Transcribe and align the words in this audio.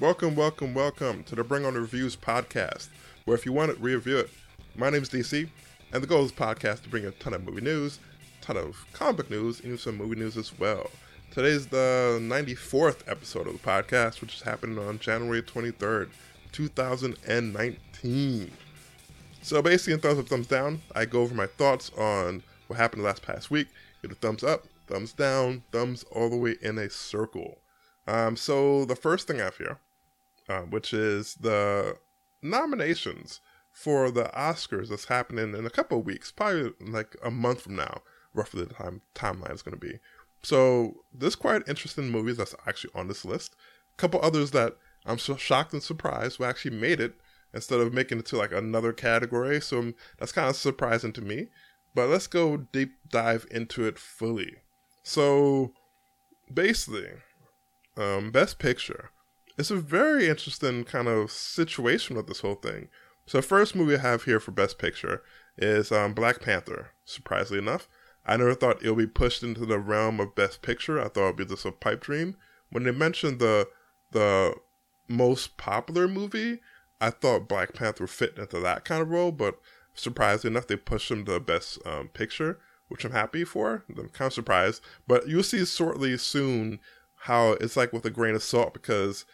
Welcome, 0.00 0.34
welcome, 0.34 0.72
welcome 0.72 1.24
to 1.24 1.34
the 1.34 1.44
Bring 1.44 1.66
On 1.66 1.74
the 1.74 1.80
Reviews 1.82 2.16
podcast, 2.16 2.88
where 3.26 3.36
if 3.36 3.44
you 3.44 3.52
want 3.52 3.70
it, 3.70 3.78
review 3.82 4.16
it. 4.16 4.30
My 4.74 4.88
name 4.88 5.02
is 5.02 5.10
DC, 5.10 5.46
and 5.92 6.02
the 6.02 6.06
goal 6.06 6.22
of 6.22 6.30
this 6.30 6.38
podcast 6.38 6.84
to 6.84 6.88
bring 6.88 7.04
a 7.04 7.10
ton 7.10 7.34
of 7.34 7.44
movie 7.44 7.60
news, 7.60 7.98
ton 8.40 8.56
of 8.56 8.86
comic 8.94 9.28
news, 9.28 9.60
and 9.60 9.78
some 9.78 9.98
movie 9.98 10.18
news 10.18 10.38
as 10.38 10.58
well. 10.58 10.90
Today's 11.32 11.66
the 11.66 12.16
94th 12.18 13.06
episode 13.08 13.46
of 13.46 13.52
the 13.52 13.58
podcast, 13.58 14.22
which 14.22 14.36
is 14.36 14.40
happening 14.40 14.78
on 14.78 14.98
January 15.00 15.42
23rd, 15.42 16.08
2019. 16.50 18.50
So 19.42 19.60
basically, 19.60 19.92
in 19.92 20.00
thumbs 20.00 20.18
up, 20.18 20.28
thumbs 20.28 20.46
down, 20.46 20.80
I 20.94 21.04
go 21.04 21.20
over 21.20 21.34
my 21.34 21.46
thoughts 21.46 21.90
on 21.98 22.42
what 22.68 22.78
happened 22.78 23.02
last 23.02 23.20
past 23.20 23.50
week. 23.50 23.68
Give 24.00 24.12
a 24.12 24.14
thumbs 24.14 24.44
up, 24.44 24.64
thumbs 24.86 25.12
down, 25.12 25.62
thumbs 25.72 26.06
all 26.10 26.30
the 26.30 26.38
way 26.38 26.56
in 26.62 26.78
a 26.78 26.88
circle. 26.88 27.58
Um, 28.06 28.34
so 28.34 28.86
the 28.86 28.96
first 28.96 29.26
thing 29.26 29.42
I 29.42 29.44
have 29.44 29.58
here 29.58 29.76
uh, 30.50 30.62
which 30.62 30.92
is 30.92 31.36
the 31.36 31.96
nominations 32.42 33.40
for 33.72 34.10
the 34.10 34.24
Oscars 34.36 34.88
that's 34.88 35.04
happening 35.04 35.54
in 35.54 35.64
a 35.64 35.70
couple 35.70 36.00
of 36.00 36.04
weeks, 36.04 36.32
probably 36.32 36.72
like 36.80 37.14
a 37.24 37.30
month 37.30 37.62
from 37.62 37.76
now, 37.76 38.02
roughly 38.34 38.64
the 38.64 38.74
time 38.74 39.00
timeline 39.14 39.54
is 39.54 39.62
going 39.62 39.78
to 39.78 39.80
be. 39.80 40.00
So 40.42 41.04
there's 41.14 41.36
quite 41.36 41.68
interesting 41.68 42.10
movies 42.10 42.36
that's 42.36 42.56
actually 42.66 42.90
on 42.96 43.06
this 43.06 43.24
list. 43.24 43.54
A 43.94 44.00
couple 44.00 44.20
others 44.22 44.50
that 44.50 44.76
I'm 45.06 45.18
so 45.18 45.36
shocked 45.36 45.72
and 45.72 45.82
surprised 45.82 46.38
who 46.38 46.44
actually 46.44 46.76
made 46.76 46.98
it 47.00 47.14
instead 47.54 47.78
of 47.78 47.94
making 47.94 48.18
it 48.18 48.26
to 48.26 48.36
like 48.36 48.52
another 48.52 48.92
category. 48.92 49.60
So 49.60 49.92
that's 50.18 50.32
kind 50.32 50.48
of 50.48 50.56
surprising 50.56 51.12
to 51.12 51.20
me. 51.20 51.46
But 51.94 52.08
let's 52.08 52.26
go 52.26 52.56
deep 52.56 52.90
dive 53.08 53.46
into 53.52 53.84
it 53.84 54.00
fully. 54.00 54.56
So 55.04 55.72
basically, 56.52 57.08
um, 57.96 58.32
Best 58.32 58.58
Picture 58.58 59.10
it's 59.58 59.70
a 59.70 59.76
very 59.76 60.28
interesting 60.28 60.84
kind 60.84 61.08
of 61.08 61.30
situation 61.30 62.16
with 62.16 62.26
this 62.26 62.40
whole 62.40 62.54
thing. 62.54 62.88
So, 63.26 63.40
first 63.42 63.76
movie 63.76 63.96
I 63.96 64.00
have 64.00 64.24
here 64.24 64.40
for 64.40 64.50
Best 64.50 64.78
Picture 64.78 65.22
is 65.56 65.92
um, 65.92 66.14
Black 66.14 66.40
Panther. 66.40 66.90
Surprisingly 67.04 67.62
enough, 67.62 67.88
I 68.26 68.36
never 68.36 68.54
thought 68.54 68.82
it 68.82 68.90
would 68.90 68.98
be 68.98 69.06
pushed 69.06 69.42
into 69.42 69.66
the 69.66 69.78
realm 69.78 70.20
of 70.20 70.34
Best 70.34 70.62
Picture. 70.62 71.00
I 71.00 71.08
thought 71.08 71.26
it'd 71.26 71.36
be 71.36 71.44
just 71.44 71.64
a 71.64 71.72
pipe 71.72 72.00
dream. 72.00 72.36
When 72.70 72.84
they 72.84 72.90
mentioned 72.90 73.38
the 73.38 73.68
the 74.12 74.54
most 75.08 75.56
popular 75.56 76.08
movie, 76.08 76.60
I 77.00 77.10
thought 77.10 77.48
Black 77.48 77.74
Panther 77.74 78.04
would 78.04 78.10
fit 78.10 78.36
into 78.36 78.60
that 78.60 78.84
kind 78.84 79.02
of 79.02 79.10
role. 79.10 79.32
But 79.32 79.58
surprisingly 79.94 80.54
enough, 80.54 80.66
they 80.66 80.76
pushed 80.76 81.10
him 81.10 81.24
to 81.26 81.40
Best 81.40 81.78
um, 81.86 82.08
Picture, 82.08 82.58
which 82.88 83.04
I'm 83.04 83.12
happy 83.12 83.44
for. 83.44 83.84
I'm 83.88 84.08
kind 84.08 84.28
of 84.28 84.32
surprised, 84.32 84.82
but 85.06 85.28
you'll 85.28 85.42
see 85.42 85.64
shortly 85.64 86.16
soon 86.18 86.80
how 87.24 87.52
it's 87.52 87.76
like 87.76 87.92
with 87.92 88.04
a 88.06 88.10
grain 88.10 88.34
of 88.34 88.42
salt 88.42 88.72
because 88.72 89.24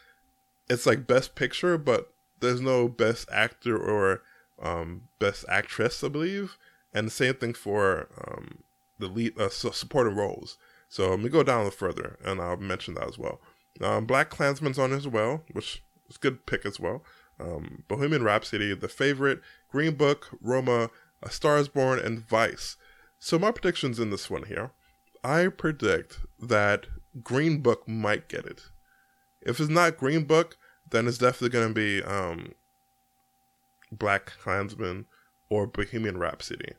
it's 0.68 0.86
like 0.86 1.06
best 1.06 1.34
picture, 1.34 1.78
but 1.78 2.12
there's 2.40 2.60
no 2.60 2.88
best 2.88 3.28
actor 3.30 3.76
or 3.76 4.22
um, 4.60 5.02
best 5.18 5.44
actress, 5.48 6.02
I 6.02 6.08
believe. 6.08 6.56
And 6.92 7.06
the 7.06 7.12
same 7.12 7.34
thing 7.34 7.54
for 7.54 8.08
um, 8.26 8.62
the 8.98 9.08
lead 9.08 9.38
uh, 9.38 9.50
supporting 9.50 10.16
roles. 10.16 10.56
So 10.88 11.10
let 11.10 11.20
me 11.20 11.28
go 11.28 11.42
down 11.42 11.60
a 11.60 11.64
little 11.64 11.76
further, 11.76 12.18
and 12.24 12.40
I'll 12.40 12.56
mention 12.56 12.94
that 12.94 13.08
as 13.08 13.18
well. 13.18 13.40
Um, 13.82 14.06
Black 14.06 14.30
Klansman's 14.30 14.78
on 14.78 14.92
as 14.92 15.06
well, 15.06 15.42
which 15.52 15.82
is 16.08 16.16
a 16.16 16.20
good 16.20 16.46
pick 16.46 16.64
as 16.64 16.80
well. 16.80 17.02
Um, 17.38 17.84
Bohemian 17.88 18.22
Rhapsody, 18.22 18.74
The 18.74 18.88
Favorite, 18.88 19.40
Green 19.70 19.94
Book, 19.94 20.28
Roma, 20.40 20.90
A 21.22 21.30
Star 21.30 21.58
Is 21.58 21.68
Born, 21.68 21.98
and 21.98 22.26
Vice. 22.26 22.76
So 23.18 23.38
my 23.38 23.50
predictions 23.50 23.98
in 23.98 24.10
this 24.10 24.30
one 24.30 24.44
here, 24.44 24.70
I 25.22 25.48
predict 25.48 26.20
that 26.40 26.86
Green 27.22 27.60
Book 27.60 27.86
might 27.86 28.28
get 28.28 28.46
it. 28.46 28.62
If 29.46 29.60
it's 29.60 29.70
not 29.70 29.96
Green 29.96 30.24
Book, 30.24 30.58
then 30.90 31.06
it's 31.06 31.18
definitely 31.18 31.50
to 31.68 31.74
be 31.74 32.02
um, 32.02 32.52
Black 33.90 34.32
Klansman 34.42 35.06
or 35.48 35.66
Bohemian 35.66 36.18
Rhapsody. 36.18 36.72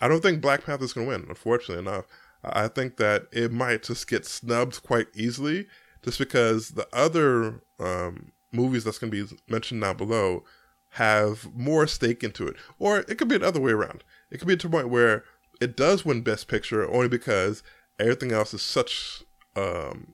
I 0.00 0.08
don't 0.08 0.22
think 0.22 0.40
Black 0.40 0.64
Panther's 0.64 0.92
to 1.04 1.08
win, 1.08 1.26
unfortunately 1.28 1.82
enough. 1.82 2.06
I 2.42 2.68
think 2.68 2.96
that 2.98 3.26
it 3.32 3.52
might 3.52 3.82
just 3.82 4.06
get 4.08 4.26
snubbed 4.26 4.82
quite 4.82 5.08
easily 5.14 5.66
just 6.02 6.18
because 6.18 6.70
the 6.70 6.86
other 6.92 7.62
um, 7.80 8.32
movies 8.52 8.84
that's 8.84 8.98
to 9.10 9.28
be 9.28 9.36
mentioned 9.48 9.80
down 9.80 9.96
below 9.96 10.44
have 10.90 11.52
more 11.54 11.86
stake 11.86 12.22
into 12.22 12.46
it. 12.46 12.56
Or 12.78 12.98
it 13.00 13.18
could 13.18 13.28
be 13.28 13.38
the 13.38 13.46
other 13.46 13.60
way 13.60 13.72
around. 13.72 14.04
It 14.30 14.38
could 14.38 14.48
be 14.48 14.56
to 14.56 14.66
a 14.66 14.70
point 14.70 14.88
where 14.88 15.24
it 15.60 15.76
does 15.76 16.04
win 16.04 16.22
Best 16.22 16.48
Picture 16.48 16.88
only 16.88 17.08
because 17.08 17.62
everything 17.98 18.32
else 18.32 18.54
is 18.54 18.62
such 18.62 19.22
um, 19.56 20.13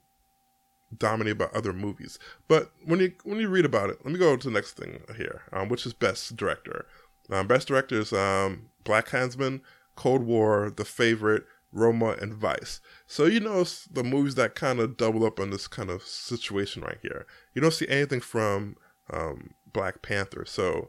dominated 0.96 1.38
by 1.38 1.46
other 1.54 1.72
movies. 1.72 2.18
But 2.48 2.70
when 2.84 3.00
you 3.00 3.12
when 3.24 3.38
you 3.38 3.48
read 3.48 3.64
about 3.64 3.90
it, 3.90 3.98
let 4.04 4.12
me 4.12 4.18
go 4.18 4.36
to 4.36 4.48
the 4.48 4.54
next 4.54 4.72
thing 4.72 5.00
here, 5.16 5.42
um, 5.52 5.68
which 5.68 5.86
is 5.86 5.92
best 5.92 6.36
director. 6.36 6.86
Um, 7.30 7.46
best 7.46 7.68
director 7.68 8.00
is 8.00 8.12
um, 8.12 8.70
Black 8.84 9.06
Klansman, 9.06 9.62
Cold 9.94 10.22
War, 10.24 10.72
The 10.74 10.84
Favorite, 10.84 11.44
Roma, 11.72 12.16
and 12.20 12.34
Vice. 12.34 12.80
So 13.06 13.26
you 13.26 13.40
know 13.40 13.64
the 13.90 14.02
movies 14.02 14.34
that 14.34 14.54
kind 14.54 14.80
of 14.80 14.96
double 14.96 15.24
up 15.24 15.38
on 15.38 15.50
this 15.50 15.68
kind 15.68 15.90
of 15.90 16.02
situation 16.02 16.82
right 16.82 16.98
here. 17.02 17.26
You 17.54 17.62
don't 17.62 17.72
see 17.72 17.88
anything 17.88 18.20
from 18.20 18.76
um, 19.12 19.54
Black 19.72 20.02
Panther, 20.02 20.44
so 20.44 20.88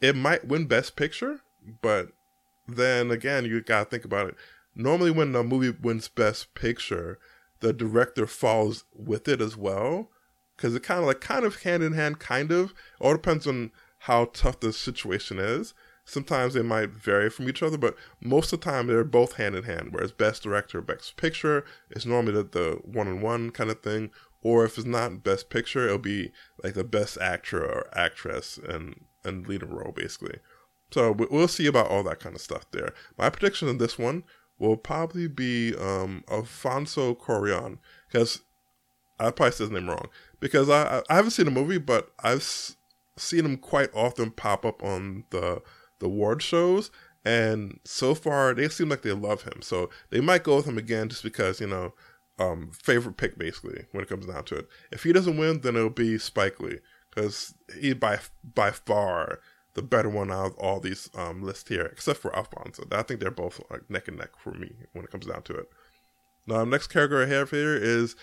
it 0.00 0.16
might 0.16 0.48
win 0.48 0.66
Best 0.66 0.96
Picture, 0.96 1.40
but 1.82 2.08
then 2.66 3.10
again, 3.10 3.44
you 3.44 3.60
gotta 3.60 3.84
think 3.84 4.04
about 4.04 4.28
it. 4.28 4.36
Normally, 4.74 5.10
when 5.10 5.34
a 5.34 5.42
movie 5.42 5.70
wins 5.70 6.08
Best 6.08 6.54
Picture, 6.54 7.18
the 7.60 7.72
director 7.72 8.26
falls 8.26 8.84
with 8.94 9.28
it 9.28 9.40
as 9.40 9.56
well. 9.56 10.10
Because 10.56 10.74
it 10.74 10.82
kind 10.82 11.00
of 11.00 11.06
like 11.06 11.20
kind 11.20 11.44
of 11.44 11.62
hand 11.62 11.82
in 11.82 11.94
hand 11.94 12.18
kind 12.18 12.50
of. 12.52 12.74
All 13.00 13.12
depends 13.12 13.46
on 13.46 13.70
how 14.00 14.26
tough 14.26 14.60
the 14.60 14.72
situation 14.72 15.38
is. 15.38 15.74
Sometimes 16.04 16.54
they 16.54 16.62
might 16.62 16.90
vary 16.90 17.30
from 17.30 17.48
each 17.48 17.62
other 17.62 17.78
but 17.78 17.94
most 18.20 18.52
of 18.52 18.60
the 18.60 18.64
time 18.64 18.86
they're 18.86 19.04
both 19.04 19.34
hand 19.34 19.54
in 19.54 19.62
hand 19.62 19.90
whereas 19.92 20.10
best 20.10 20.42
director 20.42 20.80
best 20.80 21.16
picture 21.16 21.64
is 21.90 22.04
normally 22.04 22.32
the, 22.32 22.42
the 22.42 22.80
one-on-one 22.82 23.50
kind 23.50 23.70
of 23.70 23.80
thing 23.80 24.10
or 24.42 24.64
if 24.64 24.76
it's 24.76 24.86
not 24.86 25.22
best 25.22 25.50
picture 25.50 25.86
it'll 25.86 25.98
be 25.98 26.32
like 26.64 26.74
the 26.74 26.82
best 26.82 27.16
actor 27.20 27.64
or 27.64 27.86
actress 27.96 28.58
and 28.58 29.04
and 29.24 29.46
lead 29.46 29.62
a 29.62 29.66
role 29.66 29.92
basically. 29.92 30.38
So 30.90 31.12
we'll 31.12 31.48
see 31.48 31.66
about 31.66 31.88
all 31.88 32.02
that 32.04 32.18
kind 32.18 32.34
of 32.34 32.40
stuff 32.40 32.68
there. 32.72 32.92
My 33.16 33.30
prediction 33.30 33.68
in 33.68 33.78
this 33.78 33.98
one 33.98 34.24
will 34.60 34.76
probably 34.76 35.26
be 35.26 35.74
um, 35.76 36.22
Alfonso 36.30 37.14
Cuarón 37.14 37.78
because 38.06 38.42
I 39.18 39.30
probably 39.30 39.52
said 39.52 39.64
his 39.64 39.70
name 39.72 39.88
wrong 39.88 40.08
because 40.38 40.70
I 40.70 41.02
I 41.10 41.16
haven't 41.16 41.32
seen 41.32 41.46
the 41.46 41.50
movie, 41.50 41.78
but 41.78 42.12
I've 42.22 42.76
seen 43.16 43.44
him 43.44 43.56
quite 43.56 43.90
often 43.94 44.30
pop 44.30 44.64
up 44.64 44.84
on 44.84 45.24
the 45.30 45.62
the 45.98 46.06
award 46.06 46.42
shows, 46.42 46.90
and 47.24 47.80
so 47.84 48.14
far 48.14 48.54
they 48.54 48.68
seem 48.68 48.88
like 48.88 49.02
they 49.02 49.12
love 49.12 49.42
him. 49.42 49.62
So 49.62 49.90
they 50.10 50.20
might 50.20 50.44
go 50.44 50.56
with 50.56 50.66
him 50.66 50.78
again 50.78 51.08
just 51.08 51.22
because 51.22 51.60
you 51.60 51.66
know 51.66 51.94
um, 52.38 52.70
favorite 52.72 53.16
pick 53.16 53.38
basically 53.38 53.86
when 53.92 54.02
it 54.02 54.08
comes 54.08 54.26
down 54.26 54.44
to 54.44 54.56
it. 54.56 54.68
If 54.92 55.02
he 55.02 55.12
doesn't 55.12 55.36
win, 55.36 55.60
then 55.60 55.76
it'll 55.76 55.90
be 55.90 56.18
Spike 56.18 56.60
Lee 56.60 56.78
because 57.10 57.54
he 57.78 57.94
by 57.94 58.20
by 58.54 58.70
far 58.70 59.40
the 59.80 59.86
better 59.86 60.10
one 60.10 60.30
out 60.30 60.46
of 60.46 60.58
all 60.58 60.78
these 60.78 61.08
um, 61.14 61.42
lists 61.42 61.70
here, 61.70 61.86
except 61.86 62.18
for 62.18 62.36
Alfonso. 62.36 62.82
So 62.82 62.98
I 62.98 63.02
think 63.02 63.18
they're 63.18 63.30
both 63.30 63.62
like 63.70 63.88
neck 63.88 64.08
and 64.08 64.18
neck 64.18 64.32
for 64.36 64.52
me 64.52 64.72
when 64.92 65.06
it 65.06 65.10
comes 65.10 65.24
down 65.24 65.42
to 65.44 65.54
it. 65.54 65.70
Now, 66.46 66.64
next 66.64 66.88
character 66.88 67.22
I 67.22 67.26
have 67.26 67.50
here 67.50 67.74
is 67.74 68.14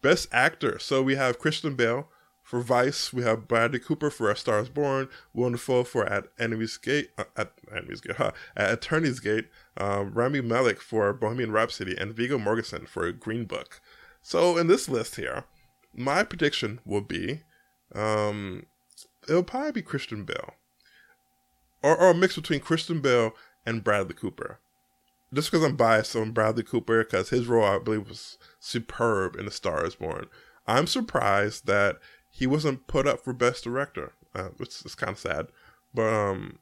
Best 0.00 0.28
Actor. 0.32 0.78
So 0.78 1.02
we 1.02 1.16
have 1.16 1.38
Christian 1.38 1.74
Bale 1.74 2.08
for 2.42 2.62
Vice. 2.62 3.12
We 3.12 3.24
have 3.24 3.46
Bradley 3.46 3.78
Cooper 3.78 4.08
for 4.08 4.30
A 4.30 4.36
Star 4.36 4.58
Is 4.60 4.70
Born. 4.70 5.10
Willem 5.34 5.52
Dafoe 5.52 5.84
for 5.84 6.06
At 6.06 6.28
Enemy's 6.38 6.78
Gate. 6.78 7.10
Uh, 7.18 7.24
at 7.36 7.52
Enemy's 7.70 8.00
Gate. 8.00 8.16
Huh, 8.16 8.32
at 8.56 8.72
Attorney's 8.72 9.20
Gate. 9.20 9.48
Um, 9.76 10.14
Rami 10.14 10.40
Malek 10.40 10.80
for 10.80 11.12
Bohemian 11.12 11.52
Rhapsody, 11.52 11.94
and 11.94 12.14
Viggo 12.14 12.38
Mortensen 12.38 12.88
for 12.88 13.12
Green 13.12 13.44
Book. 13.44 13.82
So 14.22 14.56
in 14.56 14.66
this 14.66 14.88
list 14.88 15.16
here, 15.16 15.44
my 15.94 16.22
prediction 16.22 16.80
will 16.86 17.02
be, 17.02 17.42
um, 17.94 18.64
it'll 19.28 19.42
probably 19.42 19.72
be 19.72 19.82
Christian 19.82 20.24
Bale 20.24 20.54
or, 21.82 21.96
or 21.96 22.10
a 22.10 22.14
mix 22.14 22.36
between 22.36 22.60
Christian 22.60 23.00
Bale 23.00 23.32
and 23.66 23.84
Bradley 23.84 24.14
Cooper. 24.14 24.58
Just 25.34 25.50
because 25.50 25.64
I'm 25.64 25.76
biased 25.76 26.14
on 26.14 26.32
Bradley 26.32 26.62
Cooper, 26.62 27.04
because 27.04 27.30
his 27.30 27.46
role, 27.46 27.64
I 27.64 27.78
believe, 27.78 28.08
was 28.08 28.36
superb 28.60 29.36
in 29.36 29.46
The 29.46 29.50
Star 29.50 29.84
is 29.86 29.94
Born. 29.94 30.26
I'm 30.66 30.86
surprised 30.86 31.66
that 31.66 31.96
he 32.30 32.46
wasn't 32.46 32.86
put 32.86 33.06
up 33.06 33.20
for 33.20 33.32
Best 33.32 33.64
Director, 33.64 34.12
uh, 34.34 34.48
which 34.58 34.84
is 34.84 34.94
kind 34.94 35.12
of 35.12 35.18
sad. 35.18 35.46
But 35.94 36.12
um, 36.12 36.58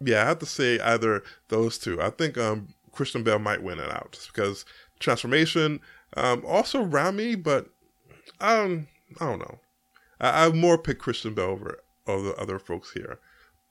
yeah, 0.00 0.22
I 0.22 0.26
have 0.26 0.38
to 0.40 0.46
say 0.46 0.78
either 0.80 1.22
those 1.48 1.78
two. 1.78 2.00
I 2.00 2.10
think 2.10 2.36
um, 2.36 2.74
Christian 2.92 3.22
Bale 3.22 3.38
might 3.38 3.62
win 3.62 3.78
it 3.78 3.90
out 3.90 4.12
just 4.12 4.32
because 4.32 4.64
transformation. 4.98 5.80
Um, 6.16 6.44
also 6.46 6.82
Rami, 6.82 7.34
but 7.34 7.68
um, 8.40 8.88
I 9.20 9.26
don't 9.26 9.40
know. 9.40 9.58
I, 10.20 10.46
I 10.46 10.48
more 10.50 10.78
pick 10.78 10.98
Christian 10.98 11.34
Bale 11.34 11.46
over 11.46 11.80
all 12.06 12.22
the 12.22 12.34
other 12.36 12.58
folks 12.58 12.92
here. 12.92 13.18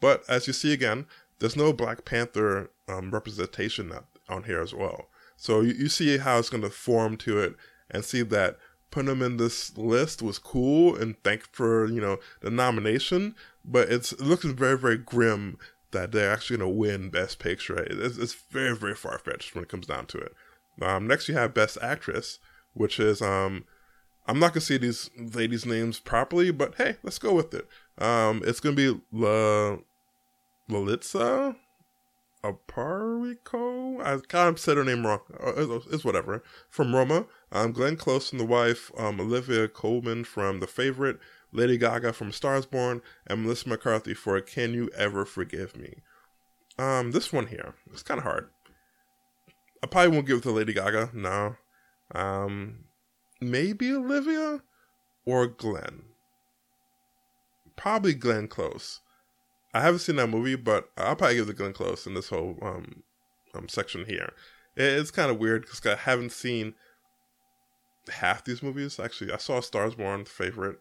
But 0.03 0.25
as 0.27 0.47
you 0.47 0.53
see 0.53 0.73
again, 0.73 1.05
there's 1.39 1.55
no 1.55 1.71
Black 1.71 2.03
Panther 2.03 2.69
um, 2.89 3.11
representation 3.11 3.93
on 4.27 4.43
here 4.43 4.61
as 4.61 4.73
well. 4.73 5.07
So 5.37 5.61
you, 5.61 5.71
you 5.75 5.87
see 5.87 6.17
how 6.17 6.39
it's 6.39 6.49
going 6.49 6.61
to 6.63 6.69
form 6.69 7.15
to 7.19 7.39
it 7.39 7.55
and 7.89 8.03
see 8.03 8.21
that 8.23 8.57
putting 8.91 9.07
them 9.07 9.21
in 9.21 9.37
this 9.37 9.77
list 9.77 10.21
was 10.21 10.39
cool 10.39 10.93
and 10.93 11.15
thank 11.23 11.43
for 11.53 11.85
you 11.85 12.01
know 12.01 12.17
the 12.41 12.51
nomination, 12.51 13.33
but 13.63 13.89
it's 13.89 14.11
it 14.11 14.19
looks 14.19 14.43
very 14.43 14.77
very 14.77 14.97
grim 14.97 15.57
that 15.91 16.11
they're 16.11 16.33
actually 16.33 16.57
going 16.57 16.69
to 16.69 16.77
win 16.77 17.09
Best 17.09 17.39
Picture. 17.39 17.81
It's, 17.81 18.17
it's 18.17 18.33
very 18.33 18.75
very 18.75 18.95
far 18.95 19.17
fetched 19.19 19.55
when 19.55 19.63
it 19.63 19.69
comes 19.69 19.87
down 19.87 20.07
to 20.07 20.17
it. 20.17 20.33
Um, 20.81 21.07
next 21.07 21.29
you 21.29 21.35
have 21.35 21.53
Best 21.53 21.77
Actress, 21.81 22.39
which 22.73 22.99
is 22.99 23.21
um, 23.21 23.63
I'm 24.27 24.37
not 24.37 24.51
gonna 24.51 24.59
say 24.59 24.77
these 24.77 25.09
ladies' 25.17 25.65
names 25.65 26.01
properly, 26.01 26.51
but 26.51 26.75
hey, 26.75 26.97
let's 27.03 27.19
go 27.19 27.33
with 27.33 27.53
it. 27.53 27.69
Um, 27.97 28.43
it's 28.45 28.59
gonna 28.59 28.75
be 28.75 28.99
La 29.13 29.77
Lalitza 30.69 31.55
Aparico. 32.43 34.01
I 34.01 34.19
kind 34.27 34.49
of 34.49 34.59
said 34.59 34.77
her 34.77 34.83
name 34.83 35.05
wrong. 35.05 35.21
Uh, 35.39 35.79
it's 35.91 36.03
whatever. 36.03 36.43
From 36.69 36.93
Roma. 36.93 37.25
Um, 37.51 37.71
Glenn 37.71 37.95
Close 37.95 38.31
and 38.31 38.39
the 38.39 38.45
wife, 38.45 38.91
um, 38.97 39.19
Olivia 39.21 39.67
Colman 39.67 40.23
from 40.23 40.59
The 40.59 40.67
Favorite, 40.67 41.19
Lady 41.51 41.77
Gaga 41.77 42.13
from 42.13 42.31
Stars 42.31 42.65
Born, 42.65 43.01
and 43.27 43.43
Melissa 43.43 43.69
McCarthy 43.69 44.13
for 44.13 44.39
Can 44.41 44.73
You 44.73 44.89
Ever 44.97 45.23
Forgive 45.23 45.77
Me? 45.77 45.97
Um, 46.79 47.11
this 47.11 47.31
one 47.31 47.47
here, 47.47 47.75
it's 47.91 48.01
kind 48.01 48.17
of 48.17 48.23
hard. 48.23 48.49
I 49.83 49.87
probably 49.87 50.11
won't 50.15 50.25
give 50.27 50.37
it 50.39 50.43
to 50.43 50.51
Lady 50.51 50.73
Gaga. 50.73 51.11
No. 51.13 51.55
Um, 52.15 52.85
maybe 53.39 53.91
Olivia 53.91 54.61
or 55.25 55.47
Glenn. 55.47 56.03
Probably 57.75 58.13
Glenn 58.13 58.47
Close. 58.47 59.01
I 59.73 59.81
haven't 59.81 59.99
seen 59.99 60.17
that 60.17 60.27
movie, 60.27 60.55
but 60.55 60.89
I'll 60.97 61.15
probably 61.15 61.37
give 61.37 61.47
to 61.47 61.53
Glenn 61.53 61.73
Close 61.73 62.05
in 62.05 62.13
this 62.13 62.29
whole 62.29 62.57
um, 62.61 63.03
um 63.53 63.67
section 63.67 64.05
here. 64.05 64.33
It's 64.75 65.11
kind 65.11 65.31
of 65.31 65.39
weird 65.39 65.63
because 65.63 65.85
I 65.85 65.95
haven't 65.95 66.31
seen 66.31 66.73
half 68.11 68.43
these 68.43 68.63
movies. 68.63 68.99
Actually, 68.99 69.31
I 69.31 69.37
saw 69.37 69.59
Stars 69.59 69.95
Born, 69.95 70.25
favorite, 70.25 70.79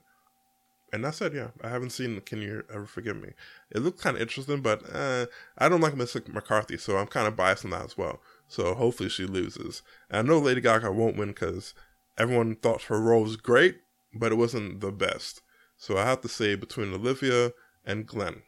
and 0.92 1.06
I 1.06 1.10
said, 1.10 1.32
yeah, 1.32 1.48
I 1.62 1.70
haven't 1.70 1.90
seen 1.90 2.20
Can 2.20 2.42
You 2.42 2.64
Ever 2.72 2.84
Forgive 2.84 3.16
Me. 3.16 3.30
It 3.70 3.80
looked 3.80 4.00
kind 4.00 4.16
of 4.16 4.22
interesting, 4.22 4.60
but 4.60 4.82
uh, 4.94 5.26
I 5.56 5.68
don't 5.68 5.80
like 5.80 5.96
Miss 5.96 6.14
McCarthy, 6.28 6.76
so 6.76 6.98
I'm 6.98 7.06
kind 7.06 7.26
of 7.26 7.36
biased 7.36 7.64
on 7.64 7.70
that 7.70 7.84
as 7.84 7.96
well. 7.96 8.20
So 8.46 8.74
hopefully 8.74 9.08
she 9.08 9.24
loses. 9.24 9.82
And 10.10 10.18
I 10.18 10.30
know 10.30 10.38
Lady 10.38 10.60
Gaga 10.60 10.92
won't 10.92 11.16
win 11.16 11.28
because 11.28 11.72
everyone 12.18 12.56
thought 12.56 12.84
her 12.84 13.00
role 13.00 13.22
was 13.22 13.36
great, 13.36 13.78
but 14.14 14.32
it 14.32 14.36
wasn't 14.36 14.80
the 14.80 14.92
best. 14.92 15.40
So 15.78 15.96
I 15.96 16.04
have 16.04 16.20
to 16.20 16.28
say 16.28 16.56
between 16.56 16.92
Olivia 16.92 17.52
and 17.86 18.06
Glenn 18.06 18.42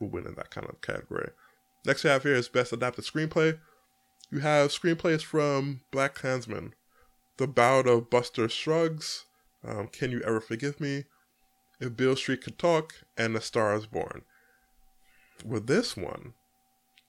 will 0.00 0.08
win 0.08 0.26
in 0.26 0.34
that 0.34 0.50
kind 0.50 0.66
of 0.68 0.80
category. 0.80 1.30
Next 1.86 2.04
we 2.04 2.10
have 2.10 2.22
here 2.22 2.34
is 2.34 2.48
Best 2.48 2.72
Adapted 2.72 3.04
Screenplay. 3.04 3.58
You 4.30 4.40
have 4.40 4.70
screenplays 4.70 5.22
from 5.22 5.80
Black 5.90 6.14
Klansman, 6.14 6.74
The 7.38 7.46
Ballad 7.46 7.86
of 7.86 8.10
Buster 8.10 8.48
Scruggs, 8.48 9.24
um, 9.64 9.88
Can 9.88 10.10
You 10.10 10.20
Ever 10.22 10.40
Forgive 10.40 10.80
Me, 10.80 11.04
If 11.80 11.96
Beale 11.96 12.16
Street 12.16 12.42
Could 12.42 12.58
Talk, 12.58 12.94
and 13.16 13.34
The 13.34 13.40
Star 13.40 13.74
is 13.74 13.86
Born. 13.86 14.22
With 15.44 15.66
this 15.66 15.96
one, 15.96 16.34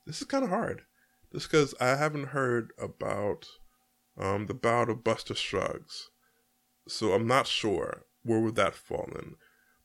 this 0.05 0.21
is 0.21 0.27
kind 0.27 0.43
of 0.43 0.49
hard. 0.49 0.83
Just 1.31 1.49
because 1.49 1.75
I 1.79 1.95
haven't 1.95 2.29
heard 2.29 2.71
about 2.77 3.45
um, 4.17 4.47
The 4.47 4.53
Ballad 4.53 4.89
of 4.89 5.03
Buster 5.03 5.35
Scruggs, 5.35 6.09
So 6.87 7.13
I'm 7.13 7.27
not 7.27 7.47
sure 7.47 8.05
where 8.23 8.39
would 8.39 8.55
that 8.55 8.75
fall 8.75 9.09
in. 9.15 9.35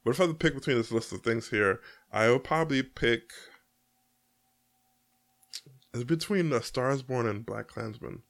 But 0.05 0.13
if 0.13 0.21
I 0.21 0.25
had 0.25 0.31
to 0.31 0.35
pick 0.35 0.55
between 0.55 0.77
this 0.77 0.93
list 0.93 1.13
of 1.13 1.21
things 1.21 1.51
here, 1.51 1.81
I 2.17 2.31
would 2.31 2.45
probably 2.45 2.83
pick. 2.83 3.31
It's 5.93 6.03
between 6.03 6.51
uh, 6.51 6.61
Stars 6.61 7.03
Born 7.03 7.27
and 7.27 7.45
Black 7.45 7.69
Klansman. 7.69 8.23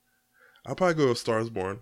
I'll 0.66 0.74
probably 0.74 0.94
go 0.94 1.08
with 1.10 1.18
Stars 1.18 1.50
Born, 1.50 1.78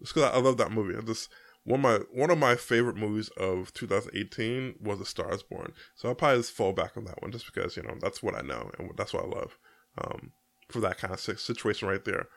just 0.00 0.14
because 0.14 0.30
I, 0.30 0.36
I, 0.36 0.40
love 0.40 0.56
that 0.58 0.70
movie. 0.70 0.96
I 0.96 1.00
just 1.00 1.28
one 1.64 1.80
of 1.80 1.82
my 1.82 1.98
one 2.12 2.30
of 2.30 2.38
my 2.38 2.54
favorite 2.54 2.94
movies 2.96 3.28
of 3.36 3.74
2018 3.74 4.76
was 4.80 5.08
Stars 5.08 5.42
Born. 5.42 5.72
So 5.96 6.08
I'll 6.08 6.14
probably 6.14 6.38
just 6.38 6.52
fall 6.52 6.72
back 6.72 6.96
on 6.96 7.06
that 7.06 7.20
one, 7.20 7.32
just 7.32 7.52
because 7.52 7.76
you 7.76 7.82
know 7.82 7.96
that's 8.00 8.22
what 8.22 8.36
I 8.36 8.42
know 8.42 8.70
and 8.78 8.92
that's 8.96 9.12
what 9.12 9.24
I 9.24 9.26
love 9.26 9.58
um, 10.00 10.30
for 10.68 10.78
that 10.78 10.98
kind 10.98 11.12
of 11.12 11.18
situation 11.18 11.88
right 11.88 12.04
there. 12.04 12.28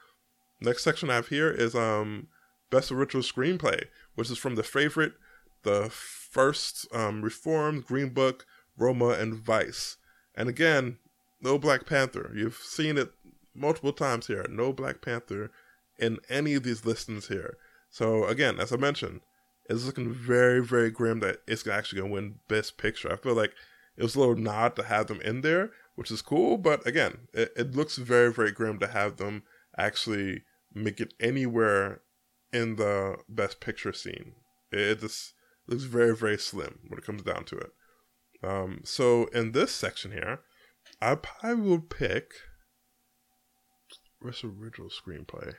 Next 0.60 0.84
section 0.84 1.12
I 1.12 1.16
have 1.16 1.28
here 1.28 1.52
is 1.52 1.76
um, 1.76 2.30
Best 2.72 2.92
Original 2.92 3.22
Screenplay, 3.22 3.84
which 4.16 4.32
is 4.32 4.40
from 4.40 4.56
the 4.56 4.64
favorite 4.64 5.14
the 5.64 5.92
first 5.92 6.88
um, 6.92 7.22
Reformed, 7.22 7.86
Green 7.86 8.10
Book, 8.10 8.48
Roma, 8.82 9.10
and 9.10 9.36
Vice. 9.36 9.98
And 10.36 10.50
again, 10.50 10.98
no 11.42 11.58
Black 11.58 11.86
Panther. 11.86 12.32
You've 12.36 12.56
seen 12.58 12.98
it 12.98 13.12
multiple 13.54 13.94
times 13.94 14.28
here. 14.28 14.46
No 14.50 14.74
Black 14.74 15.02
Panther 15.02 15.52
in 16.00 16.18
any 16.30 16.56
of 16.56 16.64
these 16.64 16.86
listings 16.86 17.28
here. 17.28 17.58
So 17.90 18.26
again, 18.26 18.60
as 18.60 18.74
I 18.74 18.78
mentioned, 18.78 19.22
it's 19.70 19.86
looking 19.86 20.12
very, 20.12 20.64
very 20.64 20.90
grim 20.90 21.20
that 21.20 21.38
it's 21.48 21.68
actually 21.68 22.00
going 22.00 22.12
to 22.12 22.16
win 22.16 22.40
Best 22.48 22.78
Picture. 22.78 23.12
I 23.12 23.18
feel 23.18 23.36
like 23.36 23.54
it 23.98 24.04
was 24.04 24.16
a 24.16 24.20
little 24.20 24.36
nod 24.36 24.76
to 24.78 24.84
have 24.84 25.08
them 25.08 25.22
in 25.22 25.42
there, 25.42 25.72
which 25.96 26.12
is 26.12 26.22
cool. 26.22 26.58
But 26.58 26.86
again, 26.88 27.28
it, 27.34 27.54
it 27.56 27.76
looks 27.76 27.98
very, 27.98 28.34
very 28.34 28.52
grim 28.52 28.80
to 28.80 28.88
have 28.88 29.18
them 29.18 29.44
actually 29.78 30.44
make 30.74 31.00
it 31.00 31.14
anywhere 31.20 32.02
in 32.52 32.78
the 32.78 33.18
Best 33.30 33.60
Picture 33.60 33.94
scene. 33.94 34.34
It, 34.72 34.80
it 34.80 35.00
just 35.02 35.34
looks 35.68 35.84
very, 35.84 36.16
very 36.16 36.38
slim 36.38 36.80
when 36.88 36.98
it 36.98 37.06
comes 37.06 37.22
down 37.22 37.46
to 37.46 37.58
it. 37.58 37.72
Um, 38.44 38.82
so 38.84 39.26
in 39.28 39.52
this 39.52 39.72
section 39.72 40.12
here, 40.12 40.40
I 41.02 41.16
probably 41.16 41.70
will 41.70 41.80
pick 41.80 42.32
what's 44.20 44.44
original 44.44 44.90
screenplay. 44.90 45.56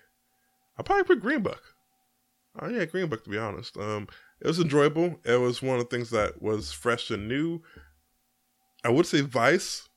I 0.78 0.82
probably 0.82 1.04
pick 1.04 1.22
Green 1.22 1.42
Book. 1.42 1.62
Oh 2.60 2.68
yeah, 2.68 2.84
Green 2.84 3.08
Book 3.08 3.24
to 3.24 3.30
be 3.30 3.38
honest. 3.38 3.76
Um, 3.76 4.08
it 4.40 4.46
was 4.46 4.58
enjoyable. 4.58 5.16
It 5.24 5.40
was 5.40 5.62
one 5.62 5.78
of 5.78 5.88
the 5.88 5.96
things 5.96 6.10
that 6.10 6.42
was 6.42 6.72
fresh 6.72 7.10
and 7.10 7.28
new. 7.28 7.62
I 8.84 8.90
would 8.90 9.06
say 9.06 9.20
Vice, 9.20 9.88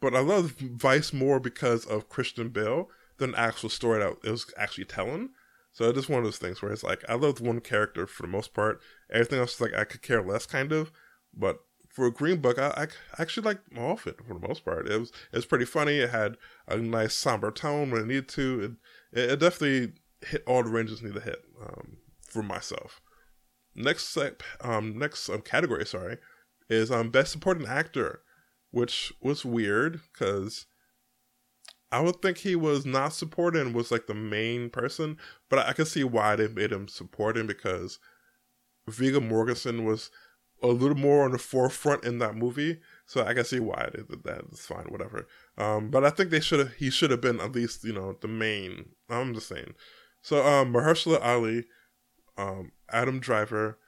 but 0.00 0.14
I 0.14 0.20
love 0.20 0.52
Vice 0.52 1.12
more 1.12 1.40
because 1.40 1.84
of 1.84 2.08
Christian 2.08 2.48
Bale 2.48 2.88
than 3.18 3.34
actual 3.34 3.68
story 3.68 4.00
that 4.00 4.16
it 4.24 4.30
was 4.30 4.52
actually 4.56 4.86
telling. 4.86 5.30
So 5.72 5.84
it's 5.84 5.98
just 5.98 6.08
one 6.08 6.18
of 6.18 6.24
those 6.24 6.38
things 6.38 6.60
where 6.60 6.72
it's 6.72 6.82
like 6.82 7.04
I 7.08 7.14
loved 7.14 7.40
one 7.40 7.60
character 7.60 8.06
for 8.06 8.22
the 8.22 8.28
most 8.28 8.54
part. 8.54 8.80
Everything 9.12 9.38
else 9.38 9.54
is 9.54 9.60
like 9.60 9.74
I 9.74 9.84
could 9.84 10.02
care 10.02 10.22
less, 10.22 10.46
kind 10.46 10.72
of. 10.72 10.90
But 11.32 11.58
for 12.00 12.06
a 12.06 12.10
Green 12.10 12.40
Book, 12.40 12.58
I, 12.58 12.68
I 12.68 12.86
actually 13.20 13.44
liked 13.44 13.76
of 13.76 14.06
it 14.06 14.16
for 14.26 14.32
the 14.32 14.48
most 14.48 14.64
part. 14.64 14.88
It 14.88 14.98
was 14.98 15.10
it 15.10 15.36
was 15.36 15.44
pretty 15.44 15.66
funny. 15.66 15.98
It 15.98 16.08
had 16.08 16.38
a 16.66 16.78
nice 16.78 17.14
somber 17.14 17.50
tone 17.50 17.90
when 17.90 18.00
it 18.00 18.06
needed 18.06 18.28
to. 18.30 18.76
It, 19.12 19.30
it 19.30 19.40
definitely 19.40 19.92
hit 20.22 20.42
all 20.46 20.62
the 20.62 20.70
ranges 20.70 21.02
needed 21.02 21.16
to 21.16 21.20
hit 21.20 21.44
um, 21.62 21.98
for 22.22 22.42
myself. 22.42 23.02
Next 23.74 24.16
um, 24.62 24.98
next 24.98 25.28
um, 25.28 25.42
category, 25.42 25.84
sorry, 25.84 26.16
is 26.70 26.90
um 26.90 27.10
best 27.10 27.32
supporting 27.32 27.66
actor, 27.66 28.22
which 28.70 29.12
was 29.20 29.44
weird 29.44 30.00
because 30.10 30.64
I 31.92 32.00
would 32.00 32.22
think 32.22 32.38
he 32.38 32.56
was 32.56 32.86
not 32.86 33.12
supporting 33.12 33.74
was 33.74 33.90
like 33.90 34.06
the 34.06 34.14
main 34.14 34.70
person, 34.70 35.18
but 35.50 35.58
I, 35.58 35.68
I 35.68 35.72
can 35.74 35.84
see 35.84 36.04
why 36.04 36.34
they 36.34 36.48
made 36.48 36.72
him 36.72 36.88
supporting 36.88 37.46
because 37.46 37.98
Viggo 38.88 39.20
Mortensen 39.20 39.84
was 39.84 40.10
a 40.62 40.68
little 40.68 40.96
more 40.96 41.24
on 41.24 41.32
the 41.32 41.38
forefront 41.38 42.04
in 42.04 42.18
that 42.18 42.34
movie, 42.34 42.80
so 43.06 43.24
I 43.24 43.34
can 43.34 43.44
see 43.44 43.60
why 43.60 43.88
they 43.92 44.02
did 44.02 44.24
that. 44.24 44.42
It's 44.52 44.66
fine, 44.66 44.86
whatever. 44.86 45.26
Um, 45.56 45.90
but 45.90 46.04
I 46.04 46.10
think 46.10 46.30
they 46.30 46.40
should 46.40 46.58
have. 46.58 46.72
He 46.74 46.90
should 46.90 47.10
have 47.10 47.20
been 47.20 47.40
at 47.40 47.52
least 47.52 47.84
you 47.84 47.92
know 47.92 48.16
the 48.20 48.28
main. 48.28 48.90
I'm 49.08 49.34
just 49.34 49.48
saying. 49.48 49.74
So 50.22 50.46
um, 50.46 50.72
Mahershala 50.72 51.22
Ali, 51.22 51.64
um, 52.36 52.72
Adam 52.90 53.20
Driver, 53.20 53.78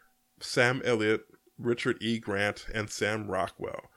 Sam 0.41 0.83
Elliott, 0.85 1.23
Richard 1.59 1.99
E. 2.01 2.19
Grant, 2.19 2.67
and 2.75 2.91
Sam 2.91 3.31
Rockwell 3.31 3.91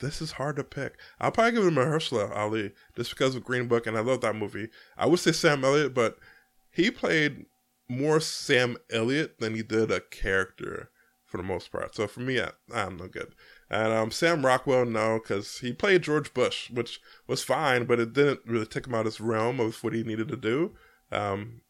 this 0.00 0.22
is 0.22 0.32
hard 0.32 0.56
to 0.56 0.64
pick. 0.64 0.94
I'll 1.20 1.30
probably 1.30 1.52
give 1.52 1.66
it 1.66 1.74
Mahershala 1.74 2.34
Ali 2.34 2.72
just 2.96 3.10
because 3.10 3.34
of 3.34 3.44
Green 3.44 3.68
Book, 3.68 3.86
and 3.86 3.96
I 3.96 4.00
love 4.00 4.20
that 4.22 4.36
movie. 4.36 4.68
I 4.96 5.06
would 5.06 5.20
say 5.20 5.32
Sam 5.32 5.64
Elliott, 5.64 5.94
but 5.94 6.18
he 6.70 6.90
played 6.90 7.46
more 7.88 8.20
Sam 8.20 8.76
Elliott 8.90 9.38
than 9.38 9.54
he 9.54 9.62
did 9.62 9.90
a 9.90 10.00
character 10.00 10.90
for 11.32 11.38
the 11.38 11.42
most 11.42 11.72
part. 11.72 11.94
So 11.94 12.06
for 12.06 12.20
me, 12.20 12.38
I, 12.38 12.50
I'm 12.72 12.98
no 12.98 13.08
good. 13.08 13.34
And 13.70 13.90
um, 13.90 14.10
Sam 14.10 14.44
Rockwell, 14.44 14.84
no, 14.84 15.18
because 15.18 15.58
he 15.60 15.72
played 15.72 16.02
George 16.02 16.34
Bush, 16.34 16.70
which 16.70 17.00
was 17.26 17.42
fine, 17.42 17.86
but 17.86 17.98
it 17.98 18.12
didn't 18.12 18.40
really 18.46 18.66
take 18.66 18.86
him 18.86 18.94
out 18.94 19.06
of 19.06 19.14
his 19.14 19.20
realm 19.20 19.58
of 19.58 19.82
what 19.82 19.94
he 19.94 20.02
needed 20.02 20.28
to 20.28 20.36
do. 20.36 20.72
Um, 21.10 21.62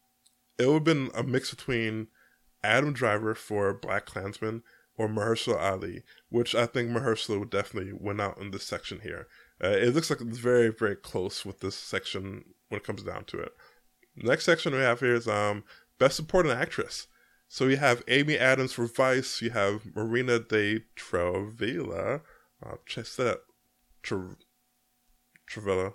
it 0.59 0.67
would 0.67 0.75
have 0.75 0.85
been 0.85 1.11
a 1.15 1.23
mix 1.23 1.51
between 1.51 2.09
Adam 2.65 2.93
Driver 2.93 3.37
for 3.37 3.73
Black 3.73 4.05
Klansman 4.05 4.65
or 4.97 5.09
Mahershala 5.09 5.61
Ali, 5.61 6.03
which 6.29 6.57
I 6.57 6.67
think 6.67 6.91
Mahershala 6.91 7.39
would 7.39 7.51
definitely 7.51 7.93
win 7.93 8.21
out 8.21 8.39
in 8.39 8.51
this 8.51 8.65
section 8.65 8.99
here. 9.01 9.29
Uh, 9.63 9.69
it 9.69 9.95
looks 9.95 10.11
like 10.11 10.21
it's 10.21 10.39
very, 10.39 10.71
very 10.71 10.97
close 10.97 11.47
with 11.47 11.61
this 11.61 11.77
section 11.77 12.47
when 12.69 12.81
it 12.81 12.87
comes 12.87 13.05
down 13.05 13.25
to 13.27 13.39
it. 13.39 13.53
Next 14.17 14.45
section 14.45 14.75
we 14.75 14.81
have 14.81 14.99
here 14.99 15.15
is 15.15 15.29
um, 15.29 15.63
Best 16.01 16.17
Supporting 16.17 16.51
Actress. 16.51 17.07
So 17.53 17.67
you 17.67 17.77
have 17.77 18.03
Amy 18.09 18.39
Adams 18.39 18.73
for 18.73 18.87
Vice, 18.87 19.43
you 19.43 19.51
have 19.51 19.95
Marina 19.95 20.39
de 20.39 20.85
Trevilla, 20.97 22.23
uh, 22.65 22.77
check 22.87 23.05
that, 23.19 23.41
Tre- 24.03 24.37
Trevilla. 25.47 25.93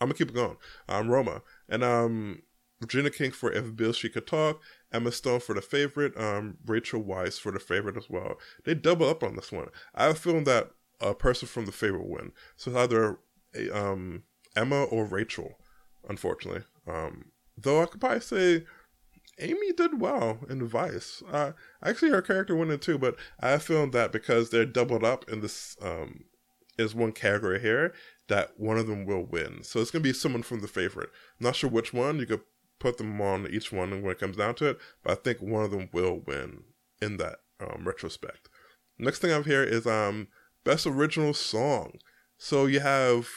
I'm 0.00 0.08
gonna 0.08 0.14
keep 0.14 0.30
it 0.30 0.34
going. 0.34 0.56
Um, 0.88 1.10
Roma, 1.10 1.42
and 1.68 1.84
um, 1.84 2.42
Regina 2.80 3.10
King 3.10 3.30
for 3.30 3.52
If 3.52 3.76
Bill 3.76 3.92
She 3.92 4.08
Could 4.08 4.26
Talk, 4.26 4.60
Emma 4.92 5.12
Stone 5.12 5.38
for 5.38 5.54
the 5.54 5.62
favorite, 5.62 6.18
um, 6.18 6.56
Rachel 6.66 7.04
Weisz 7.04 7.38
for 7.38 7.52
the 7.52 7.60
favorite 7.60 7.96
as 7.96 8.10
well. 8.10 8.34
They 8.64 8.74
double 8.74 9.08
up 9.08 9.22
on 9.22 9.36
this 9.36 9.52
one. 9.52 9.68
I 9.94 10.06
have 10.06 10.16
a 10.16 10.18
feeling 10.18 10.42
that 10.42 10.72
a 11.00 11.14
person 11.14 11.46
from 11.46 11.66
the 11.66 11.72
favorite 11.72 12.08
win. 12.08 12.32
So 12.56 12.76
either 12.76 13.20
a, 13.54 13.70
um, 13.70 14.24
Emma 14.56 14.82
or 14.86 15.04
Rachel, 15.04 15.60
unfortunately. 16.08 16.64
Um, 16.84 17.26
though 17.56 17.80
I 17.80 17.86
could 17.86 18.00
probably 18.00 18.18
say 18.18 18.64
Amy 19.38 19.72
did 19.72 20.00
well 20.00 20.38
in 20.48 20.66
Vice. 20.66 21.22
Uh, 21.30 21.52
actually, 21.82 22.10
her 22.10 22.22
character 22.22 22.56
won 22.56 22.70
it 22.70 22.80
too, 22.80 22.98
but 22.98 23.16
I 23.40 23.58
feel 23.58 23.88
that 23.90 24.12
because 24.12 24.50
they're 24.50 24.64
doubled 24.64 25.04
up 25.04 25.28
in 25.28 25.40
this 25.40 25.76
um, 25.82 26.24
is 26.78 26.94
one 26.94 27.12
category 27.12 27.60
here, 27.60 27.92
that 28.28 28.58
one 28.58 28.78
of 28.78 28.86
them 28.86 29.04
will 29.04 29.24
win. 29.24 29.62
So 29.62 29.80
it's 29.80 29.90
going 29.90 30.02
to 30.02 30.08
be 30.08 30.12
someone 30.12 30.42
from 30.42 30.60
the 30.60 30.68
favorite. 30.68 31.10
Not 31.38 31.56
sure 31.56 31.70
which 31.70 31.92
one. 31.92 32.18
You 32.18 32.26
could 32.26 32.40
put 32.78 32.98
them 32.98 33.20
on 33.20 33.46
each 33.50 33.72
one 33.72 34.02
when 34.02 34.12
it 34.12 34.18
comes 34.18 34.36
down 34.36 34.54
to 34.56 34.70
it, 34.70 34.78
but 35.02 35.12
I 35.12 35.14
think 35.16 35.40
one 35.40 35.64
of 35.64 35.70
them 35.70 35.88
will 35.92 36.22
win 36.26 36.64
in 37.00 37.16
that 37.18 37.36
um, 37.60 37.86
retrospect. 37.86 38.48
Next 38.98 39.18
thing 39.18 39.30
I 39.30 39.34
have 39.34 39.46
here 39.46 39.62
is 39.62 39.86
um, 39.86 40.28
best 40.64 40.86
original 40.86 41.34
song. 41.34 41.98
So 42.38 42.66
you 42.66 42.80
have 42.80 43.28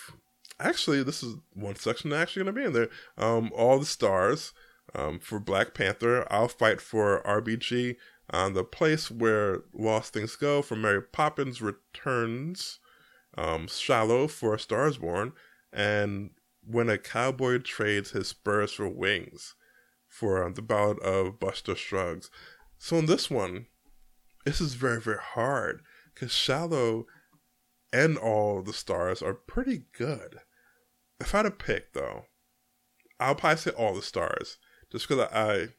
actually 0.60 1.03
this 1.03 1.24
is 1.24 1.36
one 1.53 1.75
section 1.75 2.12
actually 2.12 2.44
going 2.44 2.56
to 2.56 2.62
be 2.62 2.65
in 2.68 2.74
there. 2.74 2.89
Um, 3.18 3.51
all 3.56 3.79
the 3.79 3.86
stars 3.86 4.53
um, 4.96 5.19
for 5.19 5.39
Black 5.39 5.74
Panther. 5.74 6.25
I'll 6.31 6.48
fight 6.48 6.81
for 6.81 7.22
RBG. 7.24 7.96
Um, 8.31 8.53
the 8.53 8.63
place 8.63 9.10
where 9.10 9.63
lost 9.74 10.13
things 10.13 10.36
go 10.36 10.62
for 10.62 10.75
Mary 10.75 11.01
Poppins 11.01 11.62
returns. 11.62 12.79
Um, 13.38 13.67
Shallow 13.67 14.27
for 14.27 14.58
Stars 14.58 14.98
Born, 14.98 15.34
and 15.72 16.31
when 16.65 16.89
a 16.89 16.98
cowboy 16.98 17.60
trades 17.60 18.12
his 18.12 18.27
spurs 18.27 18.74
for 18.74 18.89
wings 18.89 19.55
for 20.08 20.43
um, 20.43 20.55
the 20.55 20.62
Ballad 20.62 21.00
of 21.00 21.39
Buster 21.39 21.75
Scruggs. 21.75 22.29
So 22.77 22.98
in 22.98 23.05
this 23.05 23.29
one, 23.29 23.67
this 24.46 24.60
is 24.60 24.74
very 24.74 25.00
very 25.00 25.19
hard 25.22 25.81
because 26.13 26.31
Shallow 26.31 27.05
and 27.93 28.17
all 28.17 28.62
the 28.62 28.74
stars 28.74 29.22
are 29.22 29.34
pretty 29.34 29.84
good. 29.93 30.39
If 31.19 31.34
I 31.34 31.39
had 31.39 31.43
to 31.43 31.51
pick 31.51 31.93
though, 31.93 32.25
I'll 33.19 33.36
probably 33.36 33.58
say 33.58 33.72
all 33.72 33.93
the 33.93 34.01
stars 34.01 34.58
just 34.91 35.08
because 35.08 35.27
I 35.31 35.69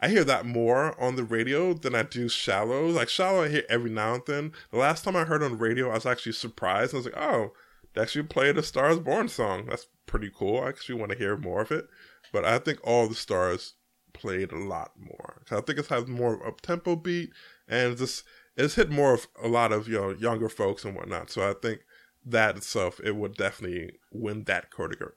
I 0.00 0.08
hear 0.08 0.24
that 0.24 0.46
more 0.46 1.00
on 1.00 1.16
the 1.16 1.24
radio 1.24 1.74
than 1.74 1.94
I 1.94 2.04
do 2.04 2.28
shallow. 2.28 2.86
Like 2.86 3.08
shallow, 3.08 3.44
I 3.44 3.48
hear 3.48 3.64
every 3.68 3.90
now 3.90 4.14
and 4.14 4.22
then. 4.26 4.52
The 4.70 4.78
last 4.78 5.04
time 5.04 5.16
I 5.16 5.24
heard 5.24 5.42
on 5.42 5.58
radio, 5.58 5.90
I 5.90 5.94
was 5.94 6.06
actually 6.06 6.32
surprised. 6.32 6.94
I 6.94 6.98
was 6.98 7.06
like, 7.06 7.16
oh, 7.16 7.52
they 7.94 8.02
actually 8.02 8.24
played 8.24 8.56
a 8.58 8.62
Stars 8.62 9.00
Born 9.00 9.28
song. 9.28 9.66
That's 9.66 9.86
pretty 10.06 10.30
cool. 10.34 10.60
I 10.62 10.68
actually 10.68 10.96
want 10.96 11.10
to 11.12 11.18
hear 11.18 11.36
more 11.36 11.62
of 11.62 11.72
it. 11.72 11.88
But 12.32 12.44
I 12.44 12.58
think 12.58 12.78
all 12.84 13.08
the 13.08 13.14
stars 13.14 13.74
played 14.12 14.52
a 14.52 14.58
lot 14.58 14.92
more. 14.98 15.42
I 15.50 15.60
think 15.60 15.78
it 15.78 15.86
has 15.86 16.06
more 16.06 16.46
up 16.46 16.60
tempo 16.60 16.96
beat 16.96 17.30
and 17.66 17.96
just 17.96 18.24
it's 18.56 18.74
hit 18.74 18.90
more 18.90 19.14
of 19.14 19.28
a 19.42 19.48
lot 19.48 19.72
of 19.72 19.88
you 19.88 19.94
know 19.94 20.10
younger 20.10 20.48
folks 20.48 20.84
and 20.84 20.94
whatnot. 20.94 21.30
So 21.30 21.48
I 21.48 21.54
think 21.54 21.80
that 22.24 22.56
itself 22.56 23.00
it 23.02 23.16
would 23.16 23.36
definitely 23.36 23.92
win 24.12 24.44
that 24.44 24.66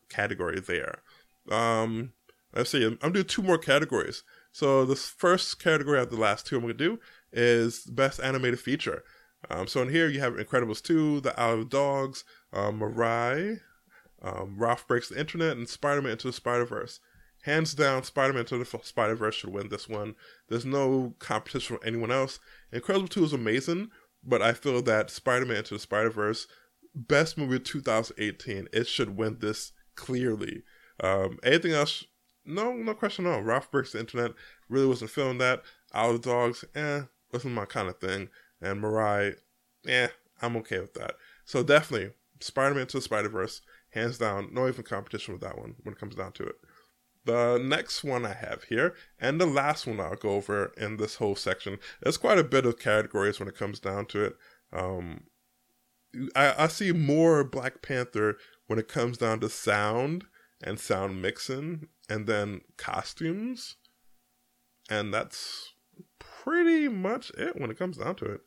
category 0.09 0.59
there. 0.59 1.01
Um, 1.49 2.13
let's 2.53 2.69
see. 2.69 2.97
I'm, 3.01 3.11
doing 3.11 3.25
two 3.25 3.41
more 3.41 3.57
categories. 3.57 4.23
So 4.51 4.85
the 4.85 4.95
first 4.95 5.61
category 5.61 5.99
of 5.99 6.09
the 6.09 6.17
last 6.17 6.45
two 6.45 6.57
I'm 6.57 6.63
going 6.63 6.77
to 6.77 6.83
do 6.83 6.99
is 7.31 7.83
best 7.85 8.19
animated 8.19 8.59
feature. 8.59 9.03
Um, 9.49 9.67
so 9.67 9.81
in 9.81 9.89
here 9.89 10.07
you 10.07 10.19
have 10.19 10.33
Incredibles 10.33 10.81
2, 10.81 11.21
The 11.21 11.39
Isle 11.39 11.61
of 11.61 11.69
Dogs, 11.69 12.23
um, 12.53 12.79
Mirai, 12.79 13.59
um, 14.21 14.55
Ralph 14.57 14.87
Breaks 14.87 15.09
the 15.09 15.19
Internet, 15.19 15.57
and 15.57 15.67
Spider-Man 15.67 16.13
Into 16.13 16.27
the 16.27 16.33
Spider-Verse. 16.33 16.99
Hands 17.43 17.73
down, 17.73 18.03
Spider-Man 18.03 18.41
Into 18.41 18.57
the 18.57 18.79
Spider-Verse 18.83 19.35
should 19.35 19.51
win 19.51 19.69
this 19.69 19.89
one. 19.89 20.15
There's 20.47 20.65
no 20.65 21.15
competition 21.19 21.77
for 21.77 21.85
anyone 21.85 22.11
else. 22.11 22.39
Incredible 22.71 23.07
2 23.07 23.23
is 23.23 23.33
amazing, 23.33 23.89
but 24.23 24.41
I 24.41 24.53
feel 24.53 24.81
that 24.83 25.09
Spider-Man 25.09 25.57
Into 25.57 25.73
the 25.73 25.79
Spider-Verse, 25.79 26.47
best 26.93 27.37
movie 27.37 27.55
of 27.55 27.63
2018, 27.63 28.67
it 28.71 28.87
should 28.87 29.17
win 29.17 29.37
this 29.39 29.71
clearly. 29.95 30.63
Um, 30.99 31.39
anything 31.43 31.71
else 31.71 32.05
no, 32.45 32.73
no 32.73 32.93
question 32.93 33.25
at 33.25 33.33
all. 33.33 33.41
Ralph 33.41 33.71
Breaks 33.71 33.91
the 33.91 33.99
Internet 33.99 34.31
really 34.69 34.87
wasn't 34.87 35.11
feeling 35.11 35.37
that. 35.39 35.63
Of 35.93 36.21
Dogs, 36.21 36.63
eh, 36.75 37.01
wasn't 37.31 37.53
my 37.53 37.65
kind 37.65 37.89
of 37.89 37.99
thing. 37.99 38.29
And 38.61 38.81
Mirai, 38.81 39.35
eh, 39.87 40.07
I'm 40.41 40.55
okay 40.57 40.79
with 40.79 40.93
that. 40.95 41.15
So 41.45 41.63
definitely, 41.63 42.11
Spider-Man 42.39 42.87
to 42.87 42.97
the 42.97 43.01
Spider-Verse, 43.01 43.61
hands 43.91 44.17
down, 44.17 44.49
no 44.53 44.67
even 44.67 44.83
competition 44.83 45.33
with 45.33 45.41
that 45.41 45.57
one 45.57 45.75
when 45.83 45.93
it 45.93 45.99
comes 45.99 46.15
down 46.15 46.31
to 46.33 46.43
it. 46.43 46.55
The 47.25 47.61
next 47.63 48.03
one 48.03 48.25
I 48.25 48.33
have 48.33 48.63
here, 48.63 48.95
and 49.19 49.39
the 49.39 49.45
last 49.45 49.85
one 49.85 49.99
I'll 49.99 50.15
go 50.15 50.31
over 50.31 50.73
in 50.77 50.97
this 50.97 51.15
whole 51.15 51.35
section, 51.35 51.77
there's 52.01 52.17
quite 52.17 52.39
a 52.39 52.43
bit 52.43 52.65
of 52.65 52.79
categories 52.79 53.39
when 53.39 53.47
it 53.47 53.57
comes 53.57 53.79
down 53.79 54.07
to 54.07 54.23
it. 54.25 54.37
Um, 54.73 55.25
I, 56.35 56.63
I 56.63 56.67
see 56.67 56.91
more 56.91 57.43
Black 57.43 57.81
Panther 57.81 58.37
when 58.67 58.79
it 58.79 58.87
comes 58.87 59.17
down 59.17 59.39
to 59.41 59.49
sound 59.49 60.25
and 60.63 60.79
sound 60.79 61.21
mixing 61.21 61.87
and 62.11 62.27
then 62.27 62.59
costumes. 62.75 63.77
And 64.89 65.13
that's 65.13 65.73
pretty 66.19 66.89
much 66.89 67.31
it 67.37 67.59
when 67.59 67.71
it 67.71 67.79
comes 67.79 67.97
down 67.97 68.15
to 68.15 68.25
it. 68.25 68.41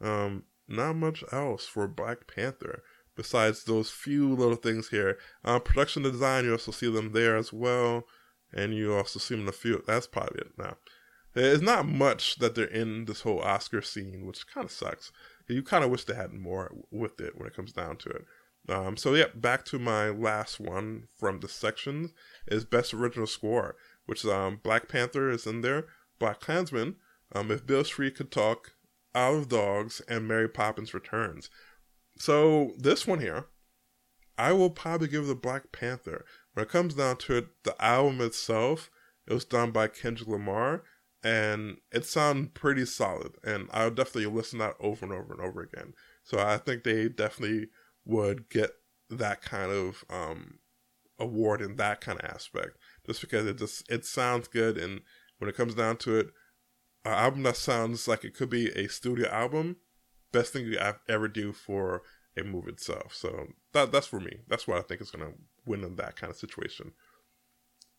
Um, 0.00 0.44
not 0.66 0.96
much 0.96 1.22
else 1.30 1.66
for 1.66 1.86
Black 1.86 2.26
Panther 2.26 2.82
besides 3.14 3.64
those 3.64 3.90
few 3.90 4.34
little 4.34 4.56
things 4.56 4.88
here. 4.88 5.18
Uh, 5.44 5.58
production 5.58 6.02
design, 6.02 6.46
you 6.46 6.52
also 6.52 6.72
see 6.72 6.90
them 6.90 7.12
there 7.12 7.36
as 7.36 7.52
well, 7.52 8.04
and 8.54 8.74
you 8.74 8.94
also 8.94 9.18
see 9.18 9.34
them 9.34 9.42
in 9.42 9.48
a 9.48 9.52
few. 9.52 9.84
That's 9.86 10.06
probably 10.06 10.40
it 10.40 10.52
now. 10.56 10.76
There's 11.34 11.60
not 11.60 11.86
much 11.86 12.36
that 12.36 12.54
they're 12.54 12.64
in 12.64 13.04
this 13.04 13.20
whole 13.20 13.40
Oscar 13.40 13.82
scene, 13.82 14.26
which 14.26 14.46
kind 14.46 14.64
of 14.64 14.70
sucks. 14.70 15.12
You 15.48 15.62
kind 15.62 15.84
of 15.84 15.90
wish 15.90 16.04
they 16.04 16.14
had 16.14 16.32
more 16.32 16.72
with 16.90 17.20
it 17.20 17.36
when 17.36 17.46
it 17.46 17.54
comes 17.54 17.72
down 17.72 17.96
to 17.98 18.08
it. 18.08 18.24
Um, 18.68 18.96
so 18.96 19.14
yeah, 19.14 19.26
back 19.34 19.64
to 19.66 19.78
my 19.78 20.08
last 20.08 20.60
one 20.60 21.08
from 21.18 21.40
the 21.40 21.48
sections 21.48 22.12
is 22.46 22.64
best 22.64 22.94
original 22.94 23.26
score, 23.26 23.76
which 24.06 24.24
is 24.24 24.30
um, 24.30 24.60
Black 24.62 24.88
Panther 24.88 25.30
is 25.30 25.46
in 25.46 25.62
there, 25.62 25.86
Black 26.18 26.40
Klansman, 26.40 26.96
um, 27.34 27.50
If 27.50 27.66
Beale 27.66 27.84
Street 27.84 28.16
Could 28.16 28.30
Talk, 28.30 28.74
Out 29.14 29.34
of 29.34 29.48
Dogs, 29.48 30.00
and 30.08 30.28
Mary 30.28 30.48
Poppins 30.48 30.94
Returns. 30.94 31.50
So 32.18 32.72
this 32.78 33.06
one 33.06 33.20
here, 33.20 33.46
I 34.38 34.52
will 34.52 34.70
probably 34.70 35.08
give 35.08 35.26
the 35.26 35.34
Black 35.34 35.72
Panther. 35.72 36.24
When 36.54 36.64
it 36.64 36.70
comes 36.70 36.94
down 36.94 37.16
to 37.18 37.36
it, 37.36 37.46
the 37.64 37.80
album 37.82 38.20
itself, 38.20 38.90
it 39.26 39.32
was 39.34 39.44
done 39.44 39.72
by 39.72 39.88
Kendrick 39.88 40.28
Lamar, 40.28 40.84
and 41.24 41.78
it 41.90 42.04
sounded 42.04 42.54
pretty 42.54 42.84
solid. 42.84 43.32
And 43.44 43.68
I'll 43.72 43.90
definitely 43.90 44.26
listen 44.26 44.58
to 44.58 44.66
that 44.66 44.76
over 44.80 45.04
and 45.04 45.14
over 45.14 45.32
and 45.32 45.40
over 45.40 45.62
again. 45.62 45.94
So 46.22 46.38
I 46.38 46.58
think 46.58 46.84
they 46.84 47.08
definitely 47.08 47.68
would 48.04 48.48
get 48.48 48.70
that 49.10 49.42
kind 49.42 49.70
of 49.70 50.04
um, 50.10 50.58
award 51.18 51.60
in 51.60 51.76
that 51.76 52.00
kind 52.00 52.18
of 52.20 52.30
aspect, 52.30 52.76
just 53.06 53.20
because 53.20 53.46
it 53.46 53.58
just 53.58 53.90
it 53.90 54.04
sounds 54.04 54.48
good, 54.48 54.76
and 54.76 55.00
when 55.38 55.48
it 55.48 55.56
comes 55.56 55.74
down 55.74 55.96
to 55.98 56.18
it, 56.18 56.26
an 57.04 57.12
album 57.12 57.42
that 57.42 57.56
sounds 57.56 58.06
like 58.08 58.24
it 58.24 58.34
could 58.34 58.50
be 58.50 58.68
a 58.70 58.88
studio 58.88 59.28
album, 59.30 59.76
best 60.32 60.52
thing 60.52 60.66
you 60.66 60.78
ever 61.08 61.28
do 61.28 61.52
for 61.52 62.02
a 62.36 62.42
movie 62.42 62.70
itself. 62.70 63.14
So 63.14 63.48
that 63.72 63.92
that's 63.92 64.06
for 64.06 64.20
me. 64.20 64.38
That's 64.48 64.66
what 64.66 64.78
I 64.78 64.82
think 64.82 65.00
is 65.00 65.10
gonna 65.10 65.32
win 65.66 65.84
in 65.84 65.96
that 65.96 66.16
kind 66.16 66.30
of 66.30 66.36
situation. 66.36 66.92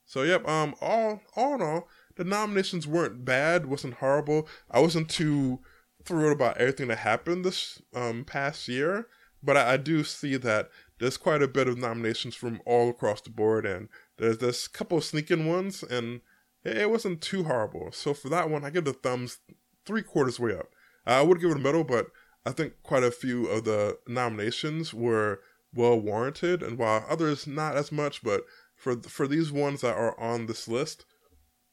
So 0.05 0.23
yep, 0.23 0.47
um, 0.47 0.75
all 0.81 1.21
all 1.35 1.55
in 1.55 1.61
all, 1.61 1.87
the 2.15 2.23
nominations 2.23 2.87
weren't 2.87 3.25
bad, 3.25 3.65
wasn't 3.65 3.95
horrible. 3.95 4.47
I 4.69 4.79
wasn't 4.79 5.09
too 5.09 5.59
thrilled 6.03 6.33
about 6.33 6.57
everything 6.57 6.89
that 6.89 6.97
happened 6.99 7.45
this 7.45 7.81
um 7.93 8.25
past 8.25 8.67
year 8.67 9.07
but 9.43 9.57
I, 9.57 9.73
I, 9.73 9.77
do 9.77 10.03
see 10.03 10.37
that 10.37 10.69
there's 10.99 11.17
quite 11.17 11.41
a 11.41 11.47
bit 11.47 11.67
of 11.67 11.77
nominations 11.77 12.35
from 12.35 12.61
all 12.65 12.89
across 12.89 13.21
the 13.21 13.29
board, 13.29 13.65
and 13.65 13.89
there's 14.17 14.37
this 14.37 14.67
couple 14.67 14.97
of 14.97 15.03
sneaking 15.03 15.47
ones, 15.47 15.83
and 15.83 16.21
it, 16.63 16.77
it 16.77 16.89
wasn't 16.89 17.21
too 17.21 17.43
horrible. 17.43 17.91
So 17.91 18.13
for 18.13 18.29
that 18.29 18.49
one, 18.49 18.63
I 18.63 18.69
give 18.69 18.85
the 18.85 18.93
thumbs 18.93 19.39
three 19.85 20.01
quarters 20.01 20.39
way 20.39 20.55
up. 20.55 20.67
I 21.05 21.21
would 21.21 21.41
give 21.41 21.51
it 21.51 21.57
a 21.57 21.59
medal, 21.59 21.83
but 21.83 22.07
I 22.45 22.51
think 22.51 22.73
quite 22.83 23.03
a 23.03 23.11
few 23.11 23.47
of 23.47 23.65
the 23.65 23.97
nominations 24.07 24.93
were 24.93 25.41
well 25.73 25.99
warranted, 25.99 26.63
and 26.63 26.77
while 26.77 27.05
others 27.09 27.47
not 27.47 27.75
as 27.75 27.91
much, 27.91 28.23
but 28.23 28.43
for 28.75 28.95
for 29.01 29.27
these 29.27 29.51
ones 29.51 29.81
that 29.81 29.95
are 29.95 30.19
on 30.19 30.45
this 30.45 30.67
list, 30.67 31.05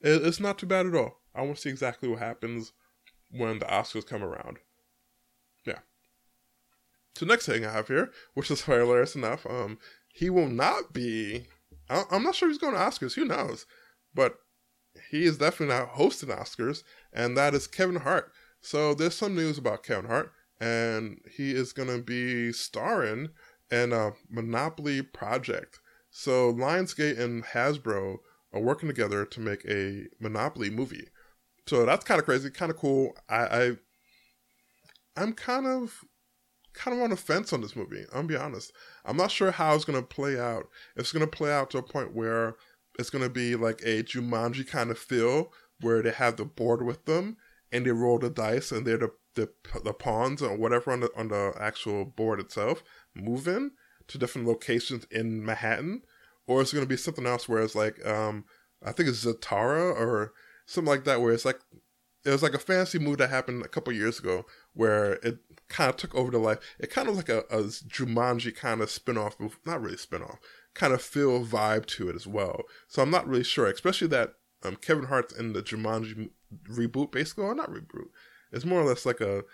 it, 0.01 0.25
it's 0.25 0.41
not 0.41 0.59
too 0.59 0.67
bad 0.67 0.87
at 0.87 0.95
all. 0.95 1.21
I 1.35 1.43
want 1.43 1.57
to 1.57 1.63
see 1.63 1.71
exactly 1.71 2.09
what 2.09 2.19
happens 2.19 2.73
when 3.31 3.59
the 3.59 3.67
Oscars 3.67 4.07
come 4.07 4.23
around. 4.23 4.59
So 7.17 7.27
next 7.27 7.47
thing 7.47 7.65
I 7.65 7.73
have 7.73 7.89
here, 7.89 8.11
which 8.35 8.51
is 8.51 8.63
hilarious 8.65 9.15
enough, 9.15 9.47
um, 9.47 9.79
he 10.13 10.31
will 10.31 10.49
not 10.49 10.93
be. 10.93 11.47
I'm 11.89 12.23
not 12.23 12.37
sure 12.37 12.49
he's 12.49 12.59
going 12.59 12.75
to 12.75 12.79
Oscars. 12.79 13.15
Who 13.15 13.25
knows? 13.25 13.67
But 14.15 14.37
he 15.11 15.25
is 15.25 15.39
definitely 15.39 15.75
not 15.75 15.89
hosting 15.89 16.29
Oscars, 16.29 16.83
and 17.13 17.37
that 17.37 17.55
is 17.55 17.67
Kevin 17.67 17.97
Hart. 17.97 18.33
So 18.61 18.95
there's 18.95 19.17
some 19.17 19.35
news 19.35 19.59
about 19.59 19.83
Kevin 19.83 20.07
Hart, 20.09 20.33
and 20.61 21.21
he 21.37 21.53
is 21.53 21.73
going 21.73 21.89
to 21.89 22.03
be 22.03 22.53
starring 22.53 23.31
in 23.71 23.93
a 23.93 24.13
Monopoly 24.29 25.03
project. 25.03 25.81
So 26.11 26.53
Lionsgate 26.53 27.19
and 27.19 27.45
Hasbro 27.45 28.19
are 28.53 28.61
working 28.61 28.89
together 28.89 29.25
to 29.25 29.41
make 29.41 29.65
a 29.67 30.07
Monopoly 30.21 30.71
movie. 30.71 31.09
So 31.67 31.87
that's 31.87 32.05
kind 32.05 32.19
of 32.19 32.25
crazy, 32.25 32.51
kind 32.51 32.71
of 32.71 32.77
cool. 32.77 33.17
I, 33.29 33.45
I 33.45 33.77
I'm 35.17 35.33
kind 35.33 35.67
of 35.67 36.05
kind 36.73 36.97
of 36.97 37.03
on 37.03 37.11
the 37.11 37.17
fence 37.17 37.53
on 37.53 37.61
this 37.61 37.77
movie. 37.77 38.05
I'm 38.13 38.27
gonna 38.27 38.29
be 38.29 38.37
honest. 38.37 38.73
I'm 39.05 39.17
not 39.17 39.31
sure 39.31 39.51
how 39.51 39.75
it's 39.75 39.85
gonna 39.85 40.03
play 40.03 40.39
out. 40.39 40.69
It's 40.97 41.13
gonna 41.13 41.27
play 41.27 41.53
out 41.53 41.71
to 41.71 41.79
a 41.79 41.83
point 41.83 42.15
where 42.15 42.57
it's 42.99 43.11
gonna 43.11 43.29
be 43.29 43.57
like 43.57 43.81
a 43.83 44.03
Jumanji 44.03 44.67
kind 44.67 44.91
of 44.91 44.99
feel, 44.99 45.53
where 45.81 46.03
they 46.03 46.11
have 46.11 46.37
the 46.37 46.45
board 46.45 46.85
with 46.85 47.05
them 47.07 47.37
and 47.73 47.87
they 47.87 47.91
roll 47.91 48.19
the 48.19 48.31
dice 48.31 48.73
and 48.73 48.87
they're 48.87 48.99
the 48.99 49.13
the, 49.35 49.49
the 49.85 49.93
pawns 49.93 50.43
or 50.43 50.57
whatever 50.57 50.91
on 50.91 51.01
the 51.01 51.11
on 51.17 51.29
the 51.29 51.55
actual 51.59 52.05
board 52.05 52.41
itself 52.41 52.83
moving 53.15 53.71
to 54.09 54.19
different 54.19 54.47
locations 54.47 55.05
in 55.11 55.45
Manhattan, 55.45 56.03
or 56.47 56.61
it's 56.61 56.73
gonna 56.73 56.87
be 56.87 56.97
something 56.97 57.27
else 57.27 57.49
where 57.49 57.63
it's 57.63 57.75
like 57.75 58.05
um 58.07 58.45
I 58.83 58.93
think 58.93 59.09
it's 59.09 59.25
Zathura 59.25 59.95
or 59.95 60.33
something 60.67 60.91
like 60.91 61.05
that, 61.05 61.21
where 61.21 61.33
it's 61.33 61.45
like 61.45 61.61
it 62.25 62.31
was 62.31 62.43
like 62.43 62.55
a 62.55 62.59
fantasy 62.59 62.99
movie 62.99 63.17
that 63.17 63.31
happened 63.31 63.65
a 63.65 63.69
couple 63.69 63.93
years 63.93 64.19
ago 64.19 64.45
where 64.75 65.15
it 65.15 65.39
kind 65.69 65.89
of 65.89 65.97
took 65.97 66.15
over 66.15 66.31
the 66.31 66.39
life. 66.39 66.59
It 66.79 66.91
kind 66.91 67.09
of 67.09 67.17
like 67.17 67.29
a, 67.29 67.41
a 67.51 67.63
Jumanji 67.63 68.55
kind 68.55 68.81
of 68.81 68.91
spin-off, 68.91 69.37
not 69.65 69.81
really 69.81 69.97
spin-off, 69.97 70.39
kind 70.75 70.93
of 70.93 71.01
feel 71.01 71.45
vibe 71.45 71.87
to 71.87 72.11
it 72.11 72.17
as 72.17 72.27
well. 72.27 72.65
So 72.89 73.03
I'm 73.03 73.11
not 73.11 73.27
really 73.27 73.45
sure, 73.45 73.67
especially 73.67 74.09
that 74.09 74.35
um, 74.63 74.77
Kevin 74.77 75.07
Hart's 75.07 75.35
in 75.35 75.55
the 75.55 75.63
Jumanji 75.63 76.31
reboot, 76.71 77.11
basically, 77.11 77.45
or 77.45 77.55
not 77.55 77.71
reboot. 77.71 78.09
It's 78.53 78.67
more 78.67 78.81
or 78.81 78.85
less 78.85 79.07
like 79.07 79.21
a, 79.21 79.45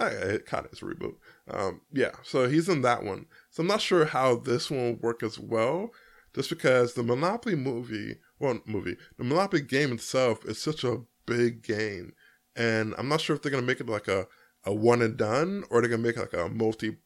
it 0.00 0.46
kind 0.46 0.66
of 0.66 0.72
is 0.72 0.82
a 0.82 0.86
reboot. 0.86 1.14
Um, 1.48 1.82
yeah, 1.92 2.12
so 2.22 2.48
he's 2.48 2.68
in 2.68 2.82
that 2.82 3.04
one. 3.04 3.26
So 3.50 3.62
I'm 3.62 3.68
not 3.68 3.80
sure 3.80 4.04
how 4.04 4.36
this 4.36 4.70
one 4.70 4.80
will 4.80 4.94
work 4.96 5.22
as 5.22 5.38
well, 5.38 5.90
just 6.34 6.50
because 6.50 6.94
the 6.94 7.02
Monopoly 7.02 7.54
movie, 7.54 8.16
well, 8.38 8.60
movie, 8.66 8.96
the 9.16 9.24
Monopoly 9.24 9.62
game 9.62 9.92
itself 9.92 10.44
is 10.44 10.60
such 10.60 10.82
a 10.82 11.02
big 11.26 11.62
game, 11.62 12.12
and 12.54 12.94
I'm 12.98 13.08
not 13.08 13.20
sure 13.20 13.36
if 13.36 13.42
they're 13.42 13.52
gonna 13.52 13.62
make 13.62 13.80
it 13.80 13.88
like 13.88 14.08
a 14.08 14.26
a 14.64 14.74
one 14.74 15.02
and 15.02 15.16
done 15.16 15.64
or 15.70 15.80
they're 15.80 15.90
gonna 15.90 16.02
make 16.02 16.16
like 16.16 16.32
a 16.32 16.48
multi 16.48 16.96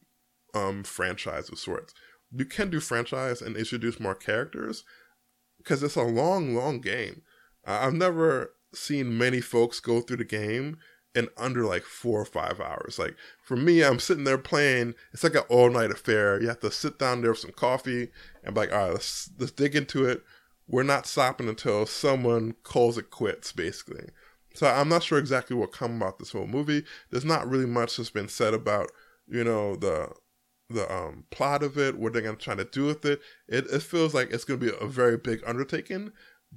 um 0.54 0.82
franchise 0.82 1.50
of 1.50 1.58
sorts. 1.58 1.94
You 2.32 2.44
can 2.44 2.70
do 2.70 2.80
franchise 2.80 3.42
and 3.42 3.56
introduce 3.56 4.00
more 4.00 4.14
characters 4.14 4.84
because 5.58 5.82
it's 5.82 5.96
a 5.96 6.02
long, 6.02 6.54
long 6.54 6.80
game. 6.80 7.22
I've 7.66 7.92
never 7.92 8.54
seen 8.74 9.18
many 9.18 9.40
folks 9.40 9.80
go 9.80 10.00
through 10.00 10.18
the 10.18 10.24
game 10.24 10.78
in 11.14 11.28
under 11.36 11.64
like 11.64 11.82
four 11.82 12.20
or 12.20 12.24
five 12.24 12.60
hours. 12.60 12.98
Like 12.98 13.16
for 13.42 13.56
me, 13.56 13.82
I'm 13.82 13.98
sitting 13.98 14.24
there 14.24 14.38
playing. 14.38 14.94
It's 15.12 15.24
like 15.24 15.34
an 15.34 15.42
all 15.48 15.70
night 15.70 15.90
affair. 15.90 16.40
You 16.40 16.48
have 16.48 16.60
to 16.60 16.70
sit 16.70 16.98
down 16.98 17.20
there 17.20 17.32
with 17.32 17.40
some 17.40 17.52
coffee 17.52 18.10
and 18.44 18.54
be 18.54 18.60
like, 18.60 18.72
all 18.72 18.78
right, 18.78 18.92
let's 18.92 19.30
let's 19.38 19.52
dig 19.52 19.74
into 19.74 20.04
it 20.04 20.22
we're 20.70 20.84
not 20.84 21.06
stopping 21.06 21.48
until 21.48 21.84
someone 21.84 22.54
calls 22.62 22.96
it 22.96 23.10
quits, 23.10 23.50
basically. 23.52 24.08
So 24.54 24.68
I'm 24.68 24.88
not 24.88 25.02
sure 25.02 25.18
exactly 25.18 25.56
what 25.56 25.72
come 25.72 25.96
about 25.96 26.18
this 26.18 26.30
whole 26.30 26.46
movie. 26.46 26.84
There's 27.10 27.24
not 27.24 27.48
really 27.48 27.66
much 27.66 27.96
that's 27.96 28.10
been 28.10 28.28
said 28.28 28.54
about, 28.54 28.90
you 29.28 29.44
know, 29.44 29.76
the 29.76 30.12
the 30.68 30.92
um, 30.92 31.24
plot 31.30 31.64
of 31.64 31.76
it, 31.76 31.98
what 31.98 32.12
they're 32.12 32.22
gonna 32.22 32.36
try 32.36 32.54
to 32.54 32.64
do 32.64 32.86
with 32.86 33.04
it. 33.04 33.20
It 33.48 33.66
it 33.66 33.82
feels 33.82 34.14
like 34.14 34.30
it's 34.30 34.44
gonna 34.44 34.58
be 34.58 34.72
a 34.80 34.86
very 34.86 35.16
big 35.16 35.42
undertaking, 35.44 36.12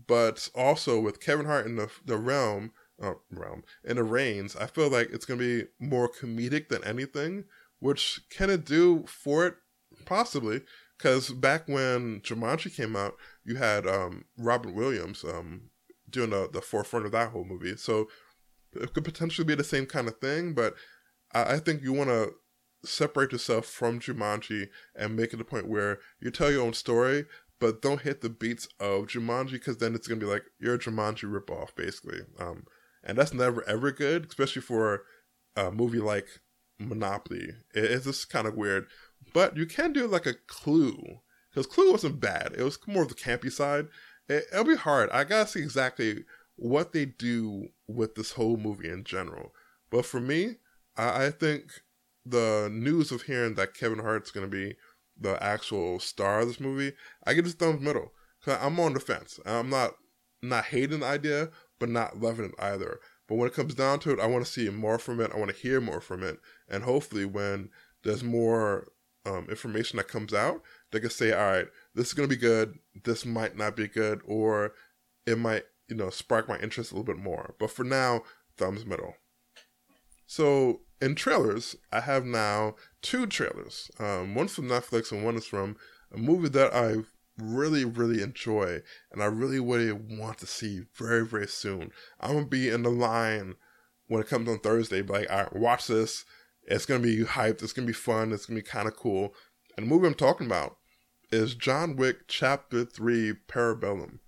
but 0.08 0.50
also 0.54 1.00
with 1.00 1.20
Kevin 1.20 1.48
Hart 1.48 1.66
in 1.66 1.76
the 1.76 1.90
the 2.06 2.18
realm 2.18 2.72
uh, 3.02 3.16
realm 3.32 3.64
in 3.84 3.96
the 3.96 4.04
reins, 4.04 4.56
I 4.56 4.68
feel 4.68 4.90
like 4.90 5.10
it's 5.12 5.26
gonna 5.26 5.40
be 5.40 5.66
more 5.80 6.08
comedic 6.08 6.70
than 6.70 6.84
anything, 6.84 7.46
which 7.80 8.22
can 8.30 8.52
it 8.52 8.66
do 8.66 9.06
for 9.08 9.48
it 9.48 9.56
possibly 10.06 10.62
because 10.98 11.30
back 11.32 11.68
when 11.68 12.22
Jumanji 12.22 12.74
came 12.74 12.96
out, 12.96 13.16
you 13.46 13.56
had 13.56 13.88
um, 13.88 14.26
Robin 14.38 14.74
Williams 14.74 15.24
um, 15.24 15.70
doing 16.10 16.32
the, 16.32 16.50
the 16.52 16.62
forefront 16.62 17.06
of 17.06 17.12
that 17.12 17.32
whole 17.32 17.46
movie. 17.46 17.76
So 17.78 18.08
it 18.74 18.94
could 18.94 19.04
potentially 19.04 19.46
be 19.46 19.56
the 19.56 19.64
same 19.64 19.86
kind 19.86 20.08
of 20.08 20.18
thing, 20.20 20.54
but 20.54 20.76
I, 21.34 21.54
I 21.56 21.60
think 21.60 21.82
you 21.82 21.94
want 21.94 22.10
to 22.10 22.34
separate 22.86 23.32
yourself 23.32 23.66
from 23.66 24.00
Jumanji 24.00 24.68
and 24.96 25.16
make 25.16 25.34
it 25.34 25.42
a 25.42 25.46
point 25.46 25.70
where 25.70 26.00
you 26.20 26.32
tell 26.32 26.52
your 26.52 26.64
own 26.64 26.74
story, 26.74 27.26
but 27.60 27.82
don't 27.82 28.02
hit 28.02 28.22
the 28.22 28.30
beats 28.30 28.68
of 28.80 29.08
Jumanji 29.08 29.54
because 29.54 29.78
then 29.78 29.96
it's 29.96 30.08
gonna 30.08 30.20
be 30.20 30.26
like 30.26 30.44
you're 30.60 30.76
a 30.76 30.80
Jumanji 30.80 31.32
ripoff, 31.32 31.76
basically. 31.76 32.20
Um, 32.38 32.66
and 33.04 33.18
that's 33.18 33.34
never 33.34 33.68
ever 33.70 33.92
good, 33.92 34.26
especially 34.28 34.62
for 34.62 35.04
a 35.56 35.72
movie 35.72 36.00
like 36.00 36.28
Monopoly. 36.78 37.52
It, 37.74 37.86
it's 37.86 38.06
just 38.06 38.30
kind 38.30 38.48
of 38.48 38.56
weird 38.56 38.88
but 39.32 39.56
you 39.56 39.66
can 39.66 39.94
do 39.94 40.08
like 40.08 40.26
a 40.26 40.34
Clue 40.34 41.20
because 41.54 41.68
Clue 41.68 41.92
wasn't 41.92 42.20
bad. 42.20 42.54
It 42.58 42.64
was 42.64 42.80
more 42.88 43.04
of 43.04 43.10
the 43.10 43.16
campy 43.16 43.52
side. 43.52 43.88
It, 44.28 44.46
will 44.54 44.64
be 44.64 44.76
hard. 44.76 45.10
I 45.12 45.24
gotta 45.24 45.48
see 45.48 45.60
exactly 45.60 46.24
what 46.56 46.94
they 46.94 47.06
do 47.06 47.70
with 47.88 48.16
this 48.16 48.32
whole 48.32 48.58
movie 48.58 48.90
in 48.90 49.04
general. 49.04 49.54
But 49.90 50.06
for 50.06 50.20
me, 50.20 50.56
I, 50.98 51.26
I 51.26 51.30
think 51.32 51.72
the 52.26 52.70
news 52.72 53.12
of 53.12 53.24
hearing 53.24 53.56
that 53.56 53.74
Kevin 53.74 54.00
Hart's 54.00 54.32
gonna 54.32 54.48
be 54.48 54.76
the 55.20 55.42
actual 55.44 56.00
star 56.00 56.42
of 56.42 56.48
this 56.48 56.60
movie, 56.60 56.94
I 57.26 57.34
get 57.34 57.46
this 57.46 57.54
thumbs 57.54 57.82
middle. 57.82 58.14
Cause 58.44 58.58
I'm 58.62 58.80
on 58.80 58.94
the 58.94 59.00
fence. 59.00 59.40
I'm 59.46 59.70
not 59.70 59.92
not 60.42 60.66
hating 60.66 61.00
the 61.00 61.06
idea, 61.06 61.50
but 61.80 61.90
not 61.90 62.20
loving 62.20 62.46
it 62.46 62.56
either. 62.60 63.00
But 63.28 63.36
when 63.36 63.48
it 63.48 63.54
comes 63.54 63.74
down 63.74 64.00
to 64.00 64.12
it, 64.12 64.20
I 64.20 64.28
want 64.28 64.46
to 64.46 64.52
see 64.52 64.70
more 64.70 65.00
from 65.00 65.22
it. 65.22 65.32
I 65.34 65.38
want 65.38 65.52
to 65.52 65.58
hear 65.58 65.80
more 65.80 66.02
from 66.02 66.24
it, 66.24 66.40
and 66.68 66.84
hopefully, 66.84 67.26
when 67.26 67.70
there's 68.04 68.24
more 68.24 68.90
um, 69.26 69.48
information 69.50 69.98
that 69.98 70.08
comes 70.08 70.34
out, 70.34 70.62
they 70.92 71.00
can 71.00 71.10
say, 71.10 71.32
all 71.32 71.46
right, 71.46 71.68
this 71.96 72.08
is 72.08 72.14
going 72.14 72.28
to 72.28 72.36
be 72.36 72.40
good. 72.40 72.78
This 73.04 73.26
might 73.26 73.58
not 73.58 73.76
be 73.76 73.88
good, 73.88 74.22
or 74.26 74.74
it 75.26 75.38
might, 75.38 75.64
you 75.88 75.96
know, 75.96 76.10
spark 76.10 76.48
my 76.50 76.60
interest 76.60 76.92
a 76.92 76.96
little 76.96 77.14
bit 77.14 77.22
more. 77.22 77.56
But 77.60 77.72
for 77.72 77.84
now, 77.84 78.24
thumbs 78.58 78.86
middle. 78.86 79.16
So 80.26 80.82
in 81.02 81.16
trailers, 81.16 81.76
I 81.92 82.02
have 82.02 82.26
now 82.26 82.76
two 83.02 83.28
trailers. 83.28 83.92
Um, 84.00 84.36
one 84.36 84.48
from 84.48 84.68
Netflix 84.68 85.12
and 85.12 85.24
one 85.24 85.36
is 85.36 85.46
from 85.46 85.76
a 86.14 86.18
movie 86.18 86.50
that 86.50 86.74
I 86.74 87.04
really, 87.38 87.84
really 87.84 88.22
enjoy 88.22 88.82
and 89.12 89.22
I 89.22 89.26
really, 89.26 89.60
really 89.60 89.92
want 89.92 90.38
to 90.40 90.48
see 90.48 90.84
very, 90.96 91.26
very 91.26 91.48
soon. 91.48 91.92
I'm 92.20 92.34
gonna 92.34 92.46
be 92.46 92.70
in 92.70 92.84
the 92.84 92.90
line 92.90 93.56
when 94.08 94.22
it 94.22 94.28
comes 94.28 94.48
on 94.50 94.60
Thursday. 94.60 95.02
Like, 95.02 95.30
right, 95.30 95.56
watch 95.56 95.88
this. 95.88 96.26
It's 96.66 96.86
gonna 96.86 97.02
be 97.02 97.24
hyped. 97.24 97.62
It's 97.62 97.74
gonna 97.74 97.88
be 97.88 97.94
fun. 97.94 98.32
It's 98.32 98.46
gonna 98.46 98.60
be 98.60 98.66
kind 98.66 98.88
of 98.88 98.96
cool. 98.96 99.34
And 99.76 99.86
the 99.86 99.90
movie 99.90 100.08
I'm 100.08 100.14
talking 100.14 100.48
about 100.48 100.78
is 101.32 101.56
John 101.56 101.96
Wick 101.96 102.28
Chapter 102.28 102.86
Three 102.86 103.34
Parabellum. 103.48 104.20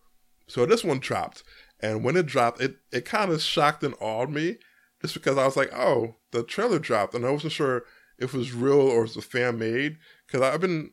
So 0.47 0.65
this 0.65 0.83
one 0.83 0.99
dropped, 0.99 1.43
and 1.79 2.03
when 2.03 2.17
it 2.17 2.25
dropped, 2.25 2.61
it 2.61 2.77
it 2.91 3.05
kind 3.05 3.31
of 3.31 3.41
shocked 3.41 3.83
and 3.83 3.95
awed 3.99 4.29
me, 4.29 4.57
just 5.01 5.13
because 5.13 5.37
I 5.37 5.45
was 5.45 5.57
like, 5.57 5.73
oh, 5.73 6.15
the 6.31 6.43
trailer 6.43 6.79
dropped, 6.79 7.13
and 7.13 7.25
I 7.25 7.31
wasn't 7.31 7.53
sure 7.53 7.83
if 8.17 8.33
it 8.33 8.37
was 8.37 8.53
real 8.53 8.79
or 8.79 8.99
it 8.99 9.03
was 9.03 9.17
a 9.17 9.21
fan 9.21 9.59
made. 9.59 9.97
Because 10.25 10.41
I've 10.41 10.61
been 10.61 10.91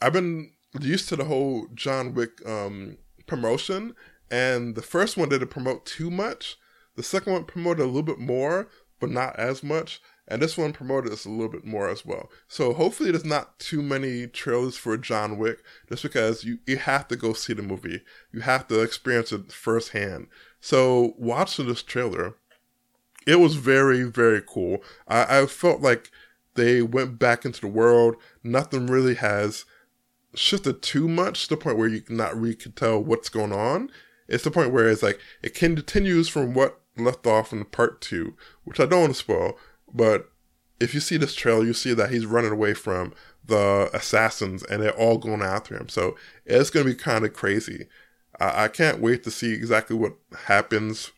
I've 0.00 0.12
been 0.12 0.52
used 0.80 1.08
to 1.08 1.16
the 1.16 1.24
whole 1.24 1.68
John 1.74 2.14
Wick 2.14 2.46
um, 2.46 2.98
promotion, 3.26 3.94
and 4.30 4.74
the 4.74 4.82
first 4.82 5.16
one 5.16 5.28
didn't 5.28 5.48
promote 5.48 5.86
too 5.86 6.10
much. 6.10 6.56
The 6.96 7.02
second 7.02 7.32
one 7.32 7.44
promoted 7.44 7.84
a 7.84 7.86
little 7.86 8.02
bit 8.02 8.18
more, 8.18 8.68
but 9.00 9.10
not 9.10 9.36
as 9.38 9.62
much. 9.62 10.00
And 10.28 10.42
this 10.42 10.58
one 10.58 10.72
promoted 10.72 11.12
this 11.12 11.24
a 11.24 11.30
little 11.30 11.48
bit 11.48 11.64
more 11.64 11.88
as 11.88 12.04
well. 12.04 12.30
So 12.48 12.72
hopefully 12.72 13.10
there's 13.10 13.24
not 13.24 13.58
too 13.58 13.80
many 13.80 14.26
trailers 14.26 14.76
for 14.76 14.96
John 14.96 15.38
Wick, 15.38 15.62
just 15.88 16.02
because 16.02 16.42
you, 16.44 16.58
you 16.66 16.78
have 16.78 17.06
to 17.08 17.16
go 17.16 17.32
see 17.32 17.52
the 17.52 17.62
movie. 17.62 18.02
You 18.32 18.40
have 18.40 18.66
to 18.68 18.80
experience 18.80 19.30
it 19.30 19.52
firsthand. 19.52 20.26
So 20.60 21.14
watching 21.16 21.68
this 21.68 21.82
trailer, 21.82 22.34
it 23.26 23.36
was 23.36 23.54
very, 23.54 24.02
very 24.02 24.42
cool. 24.44 24.82
I, 25.06 25.42
I 25.42 25.46
felt 25.46 25.80
like 25.80 26.10
they 26.54 26.82
went 26.82 27.18
back 27.18 27.44
into 27.44 27.60
the 27.60 27.68
world. 27.68 28.16
Nothing 28.42 28.86
really 28.86 29.14
has 29.14 29.64
shifted 30.34 30.82
too 30.82 31.08
much 31.08 31.44
to 31.44 31.50
the 31.50 31.56
point 31.56 31.78
where 31.78 31.88
you 31.88 32.00
cannot 32.00 32.38
really 32.38 32.56
can 32.56 32.72
tell 32.72 33.02
what's 33.02 33.28
going 33.28 33.52
on. 33.52 33.90
It's 34.28 34.44
the 34.44 34.50
point 34.50 34.72
where 34.72 34.88
it's 34.88 35.02
like 35.02 35.20
it 35.42 35.54
continues 35.54 36.28
from 36.28 36.52
what 36.52 36.80
left 36.96 37.26
off 37.26 37.52
in 37.52 37.64
part 37.66 38.00
two, 38.00 38.34
which 38.64 38.80
I 38.80 38.86
don't 38.86 39.02
want 39.02 39.12
to 39.12 39.18
spoil, 39.18 39.56
but 39.96 40.30
if 40.78 40.92
you 40.92 41.00
see 41.00 41.16
this 41.16 41.34
trail, 41.34 41.64
you 41.64 41.72
see 41.72 41.94
that 41.94 42.10
he's 42.10 42.26
running 42.26 42.52
away 42.52 42.74
from 42.74 43.14
the 43.44 43.90
assassins 43.94 44.62
and 44.64 44.82
they're 44.82 44.90
all 44.90 45.18
going 45.18 45.42
after 45.42 45.76
him. 45.76 45.88
So 45.88 46.16
it's 46.44 46.70
going 46.70 46.86
to 46.86 46.92
be 46.92 46.98
kind 46.98 47.24
of 47.24 47.32
crazy. 47.32 47.86
I, 48.38 48.64
I 48.64 48.68
can't 48.68 49.00
wait 49.00 49.24
to 49.24 49.30
see 49.30 49.52
exactly 49.52 49.96
what 49.96 50.16
happens 50.44 51.12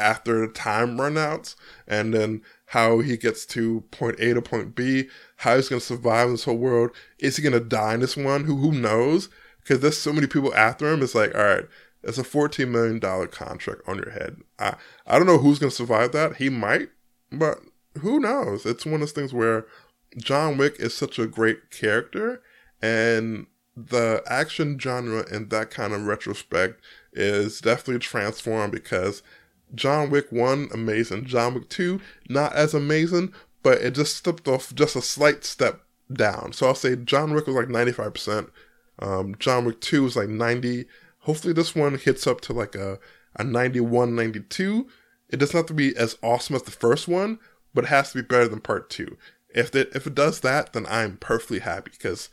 after 0.00 0.44
the 0.44 0.52
time 0.52 0.98
runouts 0.98 1.54
and 1.86 2.12
then 2.12 2.42
how 2.66 2.98
he 2.98 3.16
gets 3.16 3.46
to 3.46 3.82
point 3.92 4.18
A 4.18 4.34
to 4.34 4.42
point 4.42 4.74
B, 4.74 5.08
how 5.36 5.54
he's 5.54 5.68
going 5.68 5.80
to 5.80 5.86
survive 5.86 6.26
in 6.26 6.32
this 6.32 6.44
whole 6.44 6.56
world. 6.56 6.90
Is 7.20 7.36
he 7.36 7.42
going 7.42 7.52
to 7.52 7.60
die 7.60 7.94
in 7.94 8.00
this 8.00 8.16
one? 8.16 8.44
Who, 8.44 8.56
who 8.56 8.72
knows? 8.72 9.28
Because 9.60 9.80
there's 9.80 9.98
so 9.98 10.12
many 10.12 10.26
people 10.26 10.52
after 10.54 10.92
him. 10.92 11.00
It's 11.00 11.14
like, 11.14 11.32
all 11.34 11.44
right, 11.44 11.64
it's 12.02 12.18
a 12.18 12.24
$14 12.24 12.68
million 12.68 13.00
contract 13.28 13.82
on 13.86 13.96
your 13.96 14.10
head. 14.10 14.38
I, 14.58 14.74
I 15.06 15.16
don't 15.16 15.28
know 15.28 15.38
who's 15.38 15.60
going 15.60 15.70
to 15.70 15.76
survive 15.76 16.10
that. 16.12 16.36
He 16.36 16.48
might, 16.48 16.88
but 17.30 17.60
who 18.00 18.20
knows? 18.20 18.66
It's 18.66 18.84
one 18.84 18.94
of 18.94 19.00
those 19.00 19.12
things 19.12 19.32
where 19.32 19.66
John 20.16 20.56
Wick 20.56 20.76
is 20.78 20.94
such 20.94 21.18
a 21.18 21.26
great 21.26 21.70
character, 21.70 22.42
and 22.82 23.46
the 23.76 24.22
action 24.26 24.78
genre 24.78 25.24
in 25.32 25.48
that 25.48 25.70
kind 25.70 25.92
of 25.92 26.06
retrospect 26.06 26.80
is 27.12 27.60
definitely 27.60 27.98
transformed 27.98 28.72
because 28.72 29.22
John 29.74 30.10
Wick 30.10 30.30
1, 30.30 30.70
amazing. 30.72 31.24
John 31.26 31.54
Wick 31.54 31.68
2, 31.68 32.00
not 32.28 32.52
as 32.54 32.74
amazing, 32.74 33.32
but 33.62 33.78
it 33.78 33.94
just 33.94 34.16
stepped 34.16 34.46
off 34.46 34.74
just 34.74 34.96
a 34.96 35.02
slight 35.02 35.44
step 35.44 35.80
down. 36.12 36.52
So 36.52 36.66
I'll 36.66 36.74
say 36.74 36.96
John 36.96 37.34
Wick 37.34 37.46
was 37.46 37.56
like 37.56 37.66
95%. 37.66 38.50
Um, 39.00 39.34
John 39.38 39.64
Wick 39.64 39.80
2 39.80 40.04
was 40.04 40.16
like 40.16 40.28
90. 40.28 40.86
Hopefully 41.20 41.52
this 41.52 41.74
one 41.74 41.98
hits 41.98 42.26
up 42.26 42.40
to 42.42 42.52
like 42.52 42.74
a, 42.74 42.98
a 43.36 43.44
91, 43.44 44.14
92. 44.14 44.86
It 45.30 45.38
doesn't 45.38 45.56
have 45.56 45.66
to 45.66 45.74
be 45.74 45.96
as 45.96 46.16
awesome 46.22 46.54
as 46.54 46.62
the 46.62 46.70
first 46.70 47.08
one, 47.08 47.38
but 47.74 47.84
it 47.84 47.88
has 47.88 48.12
to 48.12 48.22
be 48.22 48.26
better 48.26 48.48
than 48.48 48.60
part 48.60 48.88
two. 48.88 49.16
If 49.54 49.74
it, 49.74 49.90
if 49.94 50.06
it 50.06 50.14
does 50.14 50.40
that, 50.40 50.72
then 50.72 50.86
I'm 50.88 51.16
perfectly 51.16 51.60
happy 51.60 51.90
because, 51.90 52.28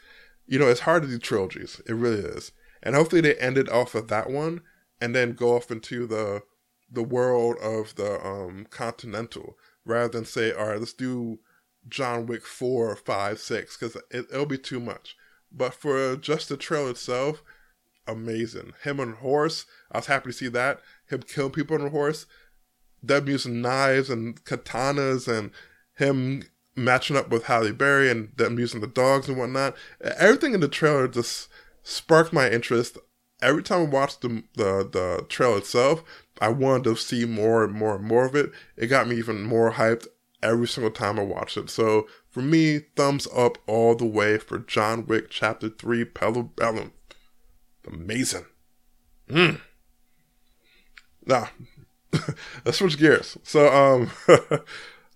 you 0.47 0.57
know, 0.57 0.67
it's 0.67 0.81
hard 0.81 1.03
to 1.03 1.09
do 1.09 1.19
trilogies. 1.19 1.81
It 1.87 1.93
really 1.93 2.21
is. 2.21 2.51
And 2.83 2.95
hopefully 2.95 3.21
they 3.21 3.35
ended 3.35 3.69
off 3.69 3.93
of 3.95 4.07
that 4.07 4.29
one 4.29 4.61
and 4.99 5.15
then 5.15 5.33
go 5.33 5.55
off 5.55 5.71
into 5.71 6.07
the 6.07 6.43
the 6.93 7.03
world 7.03 7.55
of 7.61 7.95
the 7.95 8.23
um, 8.25 8.67
Continental 8.69 9.57
rather 9.85 10.09
than 10.09 10.25
say, 10.25 10.51
all 10.51 10.67
right, 10.67 10.79
let's 10.79 10.93
do 10.93 11.39
John 11.87 12.25
Wick 12.25 12.45
4, 12.45 12.95
5, 12.95 13.39
6, 13.39 13.77
because 13.77 13.95
it, 14.11 14.25
it'll 14.31 14.45
be 14.45 14.57
too 14.57 14.79
much. 14.79 15.15
But 15.51 15.73
for 15.73 16.15
just 16.17 16.49
the 16.49 16.57
trailer 16.57 16.91
itself, 16.91 17.43
amazing. 18.07 18.73
Him 18.83 18.99
on 18.99 19.13
a 19.13 19.15
horse, 19.15 19.65
I 19.91 19.99
was 19.99 20.07
happy 20.07 20.29
to 20.29 20.33
see 20.33 20.47
that. 20.49 20.81
Him 21.07 21.21
killing 21.21 21.51
people 21.51 21.77
on 21.79 21.87
a 21.87 21.89
horse, 21.89 22.25
them 23.03 23.27
using 23.27 23.61
knives 23.61 24.09
and 24.09 24.43
katanas, 24.45 25.27
and 25.27 25.51
him 25.97 26.43
matching 26.75 27.17
up 27.17 27.29
with 27.29 27.45
Halle 27.45 27.71
Berry 27.71 28.09
and 28.09 28.31
them 28.37 28.57
using 28.59 28.81
the 28.81 28.87
dogs 28.87 29.27
and 29.27 29.37
whatnot. 29.37 29.75
Everything 30.01 30.53
in 30.53 30.59
the 30.59 30.67
trailer 30.67 31.07
just 31.07 31.49
sparked 31.83 32.33
my 32.33 32.49
interest. 32.49 32.97
Every 33.41 33.63
time 33.63 33.81
I 33.81 33.89
watched 33.89 34.21
the, 34.21 34.43
the, 34.55 34.87
the 34.91 35.25
trailer 35.27 35.57
itself, 35.57 36.03
I 36.39 36.49
wanted 36.49 36.83
to 36.85 36.95
see 36.95 37.25
more 37.25 37.63
and 37.63 37.73
more 37.73 37.95
and 37.95 38.05
more 38.05 38.25
of 38.25 38.35
it. 38.35 38.51
It 38.77 38.87
got 38.87 39.07
me 39.07 39.17
even 39.17 39.43
more 39.43 39.73
hyped 39.73 40.07
every 40.43 40.67
single 40.67 40.91
time 40.91 41.19
I 41.19 41.23
watched 41.23 41.57
it. 41.57 41.69
So 41.69 42.07
for 42.29 42.41
me, 42.41 42.79
thumbs 42.95 43.27
up 43.35 43.57
all 43.67 43.95
the 43.95 44.05
way 44.05 44.37
for 44.37 44.59
John 44.59 45.05
Wick 45.05 45.29
Chapter 45.29 45.69
3 45.69 46.03
Bellum. 46.05 46.93
Amazing. 47.87 48.45
Mm. 49.29 49.61
Now, 51.25 51.49
let's 52.65 52.77
switch 52.77 52.97
gears. 52.97 53.37
So, 53.43 53.71
um, 53.71 54.11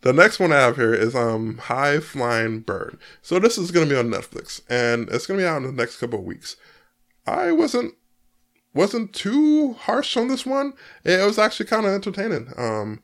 the 0.01 0.13
next 0.13 0.39
one 0.39 0.51
I 0.51 0.62
have 0.62 0.75
here 0.75 0.93
is 0.93 1.15
um 1.15 1.58
High 1.58 1.99
Flying 1.99 2.60
Bird. 2.60 2.97
So 3.21 3.39
this 3.39 3.58
is 3.58 3.71
gonna 3.71 3.88
be 3.88 3.95
on 3.95 4.10
Netflix, 4.10 4.62
and 4.69 5.10
it's 5.10 5.25
gonna 5.25 5.39
be 5.39 5.45
out 5.45 5.58
in 5.58 5.63
the 5.63 5.71
next 5.71 5.97
couple 5.97 6.19
of 6.19 6.25
weeks. 6.25 6.55
I 7.25 7.51
wasn't 7.51 7.95
wasn't 8.73 9.13
too 9.13 9.73
harsh 9.73 10.17
on 10.17 10.27
this 10.27 10.45
one. 10.45 10.73
It 11.03 11.25
was 11.25 11.39
actually 11.39 11.65
kind 11.65 11.86
of 11.86 11.93
entertaining. 11.93 12.51
Um, 12.58 13.01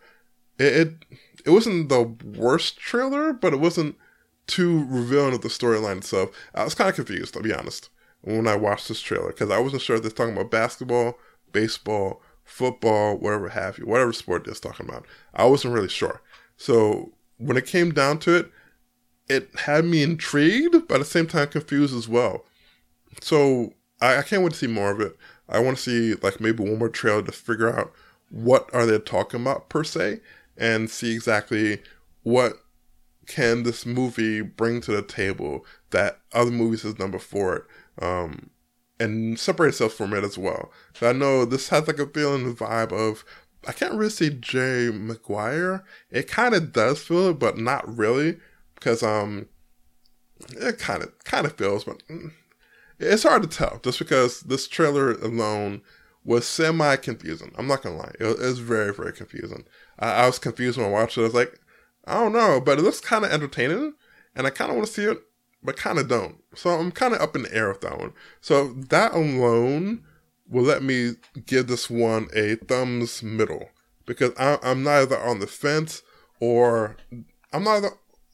it, 0.59 0.75
it, 0.75 0.93
it 1.45 1.49
wasn't 1.49 1.89
the 1.89 2.03
worst 2.37 2.77
trailer, 2.77 3.33
but 3.33 3.53
it 3.53 3.59
wasn't 3.59 3.95
too 4.47 4.85
revealing 4.89 5.33
of 5.33 5.41
the 5.41 5.47
storyline 5.47 5.97
itself. 5.97 6.29
I 6.53 6.65
was 6.65 6.75
kind 6.75 6.89
of 6.89 6.95
confused, 6.95 7.33
to 7.33 7.39
be 7.39 7.53
honest, 7.53 7.89
when 8.21 8.47
I 8.47 8.55
watched 8.55 8.89
this 8.89 9.01
trailer 9.01 9.29
because 9.29 9.49
I 9.49 9.59
wasn't 9.59 9.81
sure 9.81 9.95
if 9.95 10.01
they're 10.01 10.11
talking 10.11 10.33
about 10.33 10.51
basketball, 10.51 11.17
baseball, 11.51 12.21
football, 12.43 13.17
whatever 13.17 13.49
have 13.49 13.77
you, 13.77 13.85
whatever 13.85 14.13
sport 14.13 14.45
they're 14.45 14.53
talking 14.53 14.87
about. 14.87 15.05
I 15.33 15.45
wasn't 15.45 15.73
really 15.73 15.89
sure. 15.89 16.21
So 16.57 17.13
when 17.37 17.57
it 17.57 17.65
came 17.65 17.93
down 17.93 18.19
to 18.19 18.35
it, 18.35 18.51
it 19.27 19.49
had 19.59 19.85
me 19.85 20.03
intrigued, 20.03 20.87
but 20.87 20.95
at 20.95 20.99
the 20.99 21.05
same 21.05 21.27
time 21.27 21.47
confused 21.47 21.95
as 21.95 22.07
well. 22.07 22.45
So 23.21 23.73
I, 24.01 24.17
I 24.17 24.21
can't 24.23 24.43
wait 24.43 24.53
to 24.53 24.57
see 24.57 24.67
more 24.67 24.91
of 24.91 24.99
it. 24.99 25.15
I 25.47 25.59
want 25.59 25.77
to 25.77 25.83
see 25.83 26.13
like 26.21 26.39
maybe 26.39 26.63
one 26.63 26.79
more 26.79 26.89
trailer 26.89 27.21
to 27.21 27.31
figure 27.31 27.73
out 27.73 27.93
what 28.29 28.69
are 28.73 28.85
they 28.85 28.99
talking 28.99 29.41
about 29.41 29.69
per 29.69 29.83
se, 29.83 30.19
and 30.57 30.89
see 30.89 31.13
exactly 31.13 31.81
what 32.23 32.53
can 33.27 33.63
this 33.63 33.85
movie 33.85 34.41
bring 34.41 34.81
to 34.81 34.91
the 34.91 35.01
table 35.01 35.65
that 35.91 36.19
other 36.33 36.51
movies 36.51 36.83
has 36.83 36.93
done 36.93 37.11
before 37.11 37.55
it, 37.55 37.63
um, 38.03 38.49
and 39.01 39.39
separate 39.39 39.69
itself 39.69 39.93
from 39.93 40.13
it 40.13 40.23
as 40.23 40.37
well. 40.37 40.71
So 40.93 41.09
I 41.09 41.13
know 41.13 41.45
this 41.45 41.69
has 41.69 41.87
like 41.87 41.99
a 41.99 42.07
feeling, 42.07 42.55
vibe 42.55 42.91
of 42.91 43.25
I 43.67 43.73
can't 43.73 43.93
really 43.93 44.09
see 44.09 44.29
Jay 44.29 44.89
Maguire. 44.91 45.83
It 46.09 46.27
kind 46.27 46.55
of 46.55 46.73
does 46.73 47.01
feel 47.01 47.29
it, 47.29 47.39
but 47.39 47.57
not 47.57 47.97
really 47.97 48.39
because 48.75 49.03
um, 49.03 49.47
it 50.49 50.79
kind 50.79 51.03
of 51.03 51.23
kind 51.23 51.45
of 51.45 51.53
feels, 51.57 51.83
but 51.83 52.01
mm, 52.07 52.31
it's 52.99 53.23
hard 53.23 53.43
to 53.43 53.47
tell 53.47 53.79
just 53.83 53.99
because 53.99 54.41
this 54.41 54.67
trailer 54.67 55.11
alone 55.11 55.81
was 56.23 56.47
semi 56.47 56.95
confusing. 56.95 57.51
I'm 57.57 57.67
not 57.67 57.83
gonna 57.83 57.97
lie, 57.97 58.13
it 58.19 58.39
was, 58.39 58.59
very 58.59 58.93
very 58.93 59.13
confusing. 59.13 59.65
I, 59.99 60.11
I, 60.11 60.25
was 60.25 60.39
confused 60.39 60.77
when 60.77 60.87
I 60.87 60.91
watched 60.91 61.17
it. 61.17 61.21
I 61.21 61.25
was 61.25 61.33
like, 61.33 61.59
I 62.05 62.15
don't 62.15 62.33
know, 62.33 62.59
but 62.59 62.79
it 62.79 62.83
looks 62.83 62.99
kind 62.99 63.25
of 63.25 63.31
entertaining, 63.31 63.93
and 64.35 64.47
I 64.47 64.49
kind 64.49 64.71
of 64.71 64.77
want 64.77 64.87
to 64.87 64.93
see 64.93 65.03
it, 65.03 65.21
but 65.63 65.77
kind 65.77 65.99
of 65.99 66.07
don't. 66.07 66.37
So 66.55 66.71
I'm 66.71 66.91
kind 66.91 67.13
of 67.13 67.21
up 67.21 67.35
in 67.35 67.43
the 67.43 67.53
air 67.53 67.69
with 67.69 67.81
that 67.81 67.99
one. 67.99 68.13
So 68.41 68.73
that 68.89 69.13
alone 69.13 70.03
will 70.49 70.63
let 70.63 70.83
me 70.83 71.13
give 71.45 71.67
this 71.67 71.89
one 71.89 72.27
a 72.35 72.55
thumbs 72.55 73.23
middle 73.23 73.69
because 74.05 74.31
I, 74.37 74.57
I'm 74.61 74.83
neither 74.83 75.17
on 75.17 75.39
the 75.39 75.47
fence 75.47 76.03
or 76.39 76.97
I'm 77.53 77.63
neither. 77.63 77.91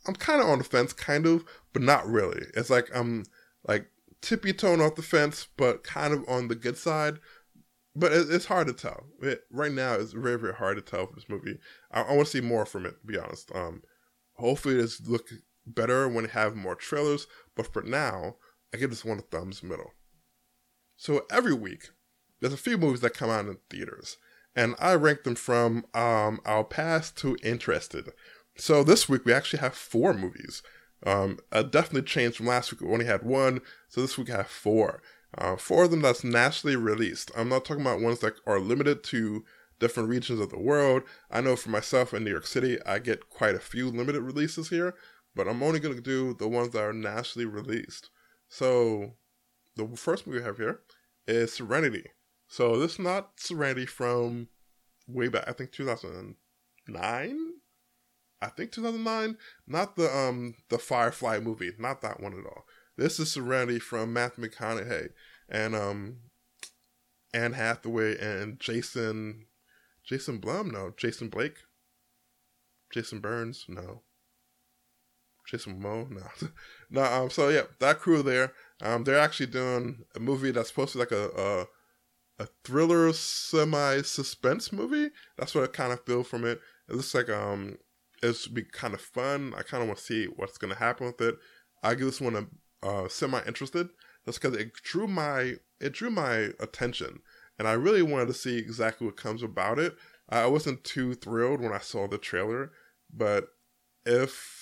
I'm 0.08 0.16
kind 0.16 0.42
of 0.42 0.48
on 0.48 0.60
the 0.60 0.64
fence, 0.64 0.94
kind 0.94 1.26
of, 1.26 1.44
but 1.74 1.82
not 1.82 2.08
really. 2.08 2.46
It's 2.56 2.70
like 2.70 2.90
I'm 2.96 3.26
like 3.68 3.88
tippy 4.22 4.54
toeing 4.54 4.82
off 4.82 4.96
the 4.96 5.02
fence, 5.02 5.48
but 5.58 5.84
kind 5.84 6.14
of 6.14 6.24
on 6.28 6.48
the 6.48 6.56
good 6.56 6.78
side. 6.78 7.20
But 7.96 8.14
it, 8.14 8.28
it's 8.30 8.46
hard 8.46 8.68
to 8.68 8.74
tell. 8.74 9.06
It, 9.22 9.42
right 9.52 9.72
now, 9.72 9.96
it's 9.96 10.14
very, 10.14 10.38
very 10.38 10.54
hard 10.54 10.78
to 10.78 10.82
tell 10.82 11.08
for 11.08 11.16
this 11.16 11.28
movie. 11.28 11.58
I, 11.92 12.04
I 12.04 12.14
want 12.14 12.28
to 12.28 12.32
see 12.32 12.42
more 12.42 12.66
from 12.66 12.86
it, 12.86 12.96
to 13.02 13.08
be 13.08 13.18
honest. 13.18 13.52
Um, 13.54 13.82
hopefully, 14.36 14.76
it's 14.76 15.06
look 15.08 15.30
better 15.68 16.08
when 16.08 16.26
they 16.26 16.32
have 16.32 16.56
more 16.56 16.76
trailers. 16.76 17.28
But 17.56 17.72
for 17.72 17.82
now, 17.82 18.36
I 18.74 18.78
give 18.78 18.90
this 18.90 19.06
one 19.06 19.20
a 19.20 19.22
thumbs 19.22 19.64
middle. 19.64 19.94
So 20.96 21.26
every 21.30 21.54
week, 21.54 21.90
there's 22.40 22.54
a 22.54 22.58
few 22.58 22.78
movies 22.78 23.02
that 23.02 23.14
come 23.14 23.30
out 23.30 23.46
in 23.46 23.58
theaters, 23.70 24.18
and 24.56 24.76
I 24.80 24.96
rank 24.96 25.24
them 25.24 25.36
from 25.36 25.86
um, 25.94 26.40
our 26.46 26.64
past 26.64 27.18
to 27.18 27.38
interested. 27.44 28.10
So 28.58 28.84
this 28.84 29.08
week 29.08 29.26
we 29.26 29.34
actually 29.34 29.60
have 29.60 29.76
four 29.76 30.14
movies. 30.14 30.64
Um, 31.06 31.38
a 31.52 31.64
definitely 31.64 32.08
changed 32.08 32.38
from 32.38 32.48
last 32.48 32.72
week. 32.72 32.82
We 32.82 32.92
only 32.92 33.06
had 33.06 33.22
one, 33.24 33.62
so 33.88 34.02
this 34.02 34.18
week 34.18 34.32
I 34.32 34.38
have 34.38 34.48
four. 34.48 35.02
Uh, 35.38 35.56
four 35.56 35.84
of 35.84 35.92
them 35.92 36.02
that's 36.02 36.24
nationally 36.24 36.76
released. 36.76 37.32
I'm 37.38 37.50
not 37.50 37.66
talking 37.66 37.82
about 37.82 38.02
ones 38.02 38.20
that 38.20 38.34
are 38.48 38.60
limited 38.60 39.04
to 39.06 39.46
different 39.80 40.10
regions 40.10 40.40
of 40.40 40.50
the 40.50 40.60
world. 40.60 41.04
I 41.30 41.42
know 41.42 41.56
for 41.56 41.70
myself 41.70 42.14
in 42.14 42.24
New 42.24 42.32
York 42.32 42.48
City, 42.48 42.80
I 42.86 42.98
get 42.98 43.30
quite 43.30 43.54
a 43.54 43.60
few 43.60 43.90
limited 43.90 44.22
releases 44.22 44.70
here, 44.70 44.96
but 45.38 45.48
I'm 45.48 45.64
only 45.64 45.80
going 45.80 45.96
to 45.96 46.02
do 46.02 46.34
the 46.34 46.48
ones 46.48 46.72
that 46.72 46.84
are 46.84 46.92
nationally 46.92 47.46
released. 47.46 48.10
So, 48.50 49.14
the 49.76 49.88
first 49.96 50.26
movie 50.26 50.40
we 50.40 50.46
have 50.46 50.58
here 50.58 50.82
is 51.28 51.54
Serenity. 51.54 52.06
So, 52.48 52.78
this 52.78 52.94
is 52.94 53.00
not 53.00 53.40
Serenity 53.40 53.86
from 53.86 54.50
way 55.08 55.28
back, 55.28 55.46
I 55.48 55.54
think 55.54 55.72
2009? 55.72 57.54
I 58.42 58.48
think 58.48 58.72
2009, 58.72 59.38
not 59.66 59.96
the 59.96 60.16
um 60.16 60.56
the 60.70 60.78
Firefly 60.78 61.40
movie, 61.40 61.72
not 61.80 62.02
that 62.02 62.20
one 62.20 62.34
at 62.34 62.46
all. 62.46 62.66
This 62.96 63.20
is 63.20 63.32
Serenity 63.32 63.80
from 63.80 64.14
Matthew 64.14 64.48
McConaughey 64.48 65.10
and 65.50 65.76
um 65.76 66.18
Anne 67.34 67.54
Hathaway 67.54 68.18
and 68.20 68.60
Jason 68.60 69.46
Jason 70.04 70.38
Blum, 70.38 70.70
no, 70.70 70.94
Jason 70.96 71.30
Blake, 71.30 71.58
Jason 72.92 73.20
Burns, 73.20 73.66
no, 73.68 74.04
Jason 75.48 75.82
Momoa, 75.82 76.10
no, 76.12 76.52
no. 76.90 77.04
Um, 77.04 77.30
so 77.30 77.50
yeah, 77.50 77.64
that 77.80 78.00
crew 78.00 78.22
there, 78.22 78.54
um, 78.82 79.04
they're 79.04 79.20
actually 79.20 79.48
doing 79.48 80.04
a 80.16 80.20
movie 80.20 80.52
that's 80.52 80.70
supposed 80.70 80.92
to 80.94 80.98
be 80.98 81.04
like 81.04 81.12
a 81.12 81.30
a, 82.40 82.44
a 82.44 82.48
thriller 82.64 83.12
semi 83.14 84.02
suspense 84.02 84.72
movie. 84.72 85.10
That's 85.38 85.56
what 85.56 85.64
I 85.64 85.68
kind 85.68 85.94
of 85.94 86.06
feel 86.06 86.24
from 86.24 86.46
it. 86.46 86.60
It 86.90 86.96
looks 86.96 87.14
like 87.16 87.30
um 87.30 87.78
it's 88.22 88.48
be 88.48 88.64
kind 88.64 88.94
of 88.94 89.02
fun. 89.02 89.54
I 89.58 89.62
kind 89.64 89.82
of 89.82 89.88
want 89.88 90.00
to 90.00 90.06
see 90.06 90.26
what's 90.26 90.58
to 90.58 90.76
happen 90.76 91.08
with 91.08 91.22
it. 91.22 91.38
I 91.84 91.96
give 91.96 92.08
this 92.08 92.22
one 92.22 92.36
a 92.36 92.88
uh, 92.88 93.08
semi 93.08 93.42
interested 93.46 93.90
just 94.26 94.42
because 94.42 94.58
it 94.58 94.74
drew 94.74 95.08
my 95.08 95.56
it 95.80 95.94
drew 95.94 96.10
my 96.10 96.50
attention, 96.60 97.20
and 97.58 97.68
I 97.68 97.74
really 97.74 98.02
wanted 98.02 98.28
to 98.28 98.34
see 98.34 98.58
exactly 98.58 99.08
what 99.08 99.18
comes 99.18 99.44
about 99.44 99.80
it. 99.80 99.96
I 100.30 100.48
wasn't 100.48 100.84
too 100.84 101.14
thrilled 101.14 101.62
when 101.62 101.72
I 101.72 101.80
saw 101.80 102.08
the 102.08 102.18
trailer, 102.18 102.72
but 103.14 103.48
if 104.06 104.57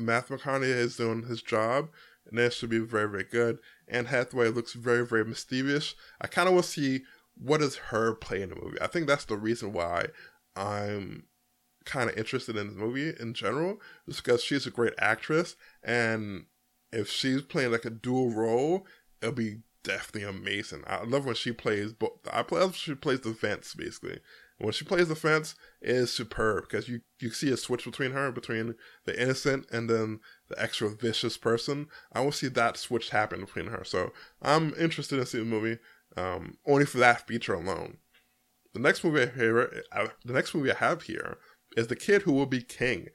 Matthew 0.00 0.36
McConaughey 0.36 0.64
is 0.64 0.96
doing 0.96 1.24
his 1.24 1.42
job, 1.42 1.90
and 2.26 2.38
it 2.38 2.52
should 2.52 2.70
be 2.70 2.78
very 2.78 3.08
very 3.08 3.24
good. 3.24 3.58
And 3.88 4.08
Hathaway 4.08 4.48
looks 4.48 4.72
very 4.72 5.06
very 5.06 5.24
mysterious. 5.24 5.94
I 6.20 6.26
kind 6.26 6.48
of 6.48 6.54
want 6.54 6.66
to 6.66 6.70
see 6.70 7.02
what 7.36 7.62
is 7.62 7.76
her 7.76 8.14
play 8.14 8.42
in 8.42 8.50
the 8.50 8.56
movie. 8.56 8.80
I 8.80 8.86
think 8.86 9.06
that's 9.06 9.24
the 9.24 9.36
reason 9.36 9.72
why 9.72 10.06
I'm 10.56 11.24
kind 11.84 12.10
of 12.10 12.16
interested 12.16 12.56
in 12.56 12.68
the 12.68 12.74
movie 12.74 13.14
in 13.18 13.34
general, 13.34 13.80
just 14.06 14.22
because 14.22 14.42
she's 14.42 14.66
a 14.66 14.70
great 14.70 14.94
actress, 14.98 15.56
and 15.82 16.46
if 16.92 17.08
she's 17.08 17.42
playing 17.42 17.72
like 17.72 17.84
a 17.84 17.90
dual 17.90 18.30
role, 18.30 18.86
it'll 19.22 19.34
be 19.34 19.60
definitely 19.82 20.28
amazing. 20.28 20.82
I 20.86 21.04
love 21.04 21.24
when 21.24 21.34
she 21.34 21.52
plays, 21.52 21.92
but 21.92 22.12
I 22.30 22.44
love 22.50 22.76
she 22.76 22.94
plays 22.94 23.20
the 23.20 23.32
fence 23.32 23.74
basically. 23.74 24.20
When 24.60 24.72
she 24.72 24.84
plays 24.84 25.08
the 25.08 25.14
fence, 25.16 25.54
is 25.80 26.12
superb 26.12 26.64
because 26.68 26.88
you 26.88 27.00
you 27.18 27.30
see 27.30 27.50
a 27.50 27.56
switch 27.56 27.84
between 27.84 28.12
her, 28.12 28.30
between 28.30 28.74
the 29.06 29.20
innocent 29.20 29.66
and 29.72 29.88
then 29.88 30.20
the 30.48 30.60
extra 30.60 30.90
vicious 30.90 31.38
person. 31.38 31.86
I 32.12 32.20
will 32.20 32.32
see 32.32 32.48
that 32.48 32.76
switch 32.76 33.10
happen 33.10 33.40
between 33.40 33.68
her. 33.68 33.84
So 33.84 34.12
I'm 34.42 34.74
interested 34.78 35.18
in 35.18 35.26
seeing 35.26 35.44
the 35.44 35.50
movie 35.50 35.78
um, 36.16 36.58
only 36.66 36.84
for 36.84 36.98
that 36.98 37.26
feature 37.26 37.54
alone. 37.54 37.98
The 38.74 38.80
next 38.80 39.02
movie 39.02 39.22
I 39.22 39.98
uh, 39.98 40.08
the 40.24 40.32
next 40.34 40.54
movie 40.54 40.72
I 40.72 40.76
have 40.76 41.02
here 41.02 41.38
is 41.76 41.86
The 41.86 41.96
Kid 41.96 42.22
Who 42.22 42.32
Will 42.32 42.46
Be 42.46 42.60
King, 42.60 43.08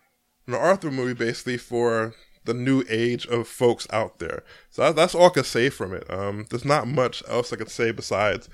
an 0.48 0.56
Arthur 0.56 0.90
movie 0.90 1.14
basically 1.14 1.58
for 1.58 2.16
the 2.46 2.54
new 2.54 2.84
age 2.90 3.28
of 3.28 3.48
folks 3.48 3.88
out 3.92 4.20
there. 4.20 4.44
So 4.70 4.92
that's 4.94 5.14
all 5.14 5.28
I 5.28 5.30
can 5.30 5.44
say 5.44 5.70
from 5.70 5.94
it. 5.94 6.06
Um, 6.12 6.46
there's 6.50 6.66
not 6.66 6.88
much 6.88 7.24
else 7.28 7.52
I 7.52 7.56
could 7.56 7.72
say 7.72 7.92
besides 7.92 8.50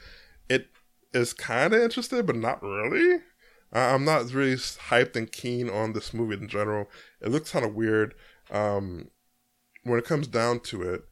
is 1.13 1.33
kind 1.33 1.73
of 1.73 1.81
interesting, 1.81 2.25
but 2.25 2.35
not 2.35 2.61
really. 2.61 3.19
I'm 3.73 4.03
not 4.03 4.31
really 4.33 4.55
hyped 4.55 5.15
and 5.15 5.31
keen 5.31 5.69
on 5.69 5.93
this 5.93 6.13
movie 6.13 6.35
in 6.35 6.47
general. 6.47 6.89
It 7.21 7.29
looks 7.29 7.51
kind 7.51 7.65
of 7.65 7.75
weird. 7.75 8.15
Um, 8.49 9.09
when 9.83 9.97
it 9.97 10.05
comes 10.05 10.27
down 10.27 10.59
to 10.61 10.81
it, 10.83 11.03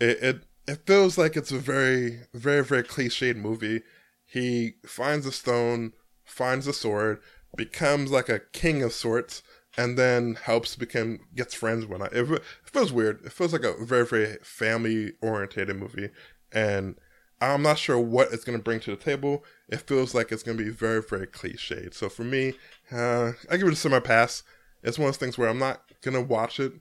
it, 0.00 0.22
it 0.22 0.42
it 0.66 0.86
feels 0.86 1.18
like 1.18 1.36
it's 1.36 1.50
a 1.50 1.58
very, 1.58 2.20
very, 2.32 2.62
very 2.62 2.84
cliched 2.84 3.36
movie. 3.36 3.82
He 4.24 4.74
finds 4.86 5.26
a 5.26 5.32
stone, 5.32 5.92
finds 6.24 6.66
a 6.66 6.72
sword, 6.72 7.20
becomes 7.56 8.10
like 8.10 8.28
a 8.28 8.38
king 8.52 8.82
of 8.82 8.92
sorts, 8.92 9.42
and 9.76 9.98
then 9.98 10.36
helps 10.36 10.76
become 10.76 11.20
gets 11.34 11.54
friends 11.54 11.86
with 11.86 12.02
it. 12.02 12.12
It 12.12 12.42
feels 12.64 12.92
weird. 12.92 13.24
It 13.24 13.32
feels 13.32 13.52
like 13.52 13.64
a 13.64 13.84
very, 13.84 14.06
very 14.06 14.36
family 14.42 15.14
orientated 15.20 15.76
movie, 15.76 16.10
and 16.52 16.96
I'm 17.50 17.62
not 17.62 17.78
sure 17.78 17.98
what 17.98 18.32
it's 18.32 18.44
going 18.44 18.58
to 18.58 18.62
bring 18.62 18.80
to 18.80 18.90
the 18.90 18.96
table. 18.96 19.44
It 19.68 19.80
feels 19.80 20.14
like 20.14 20.30
it's 20.30 20.42
going 20.42 20.56
to 20.56 20.64
be 20.64 20.70
very, 20.70 21.02
very 21.02 21.26
cliched. 21.26 21.94
So 21.94 22.08
for 22.08 22.24
me, 22.24 22.54
uh, 22.92 23.32
I 23.50 23.56
give 23.56 23.66
it 23.66 23.72
a 23.72 23.76
semi 23.76 23.98
pass. 24.00 24.42
It's 24.82 24.98
one 24.98 25.08
of 25.08 25.14
those 25.14 25.18
things 25.18 25.38
where 25.38 25.48
I'm 25.48 25.58
not 25.58 25.82
going 26.02 26.14
to 26.14 26.20
watch 26.20 26.60
it 26.60 26.72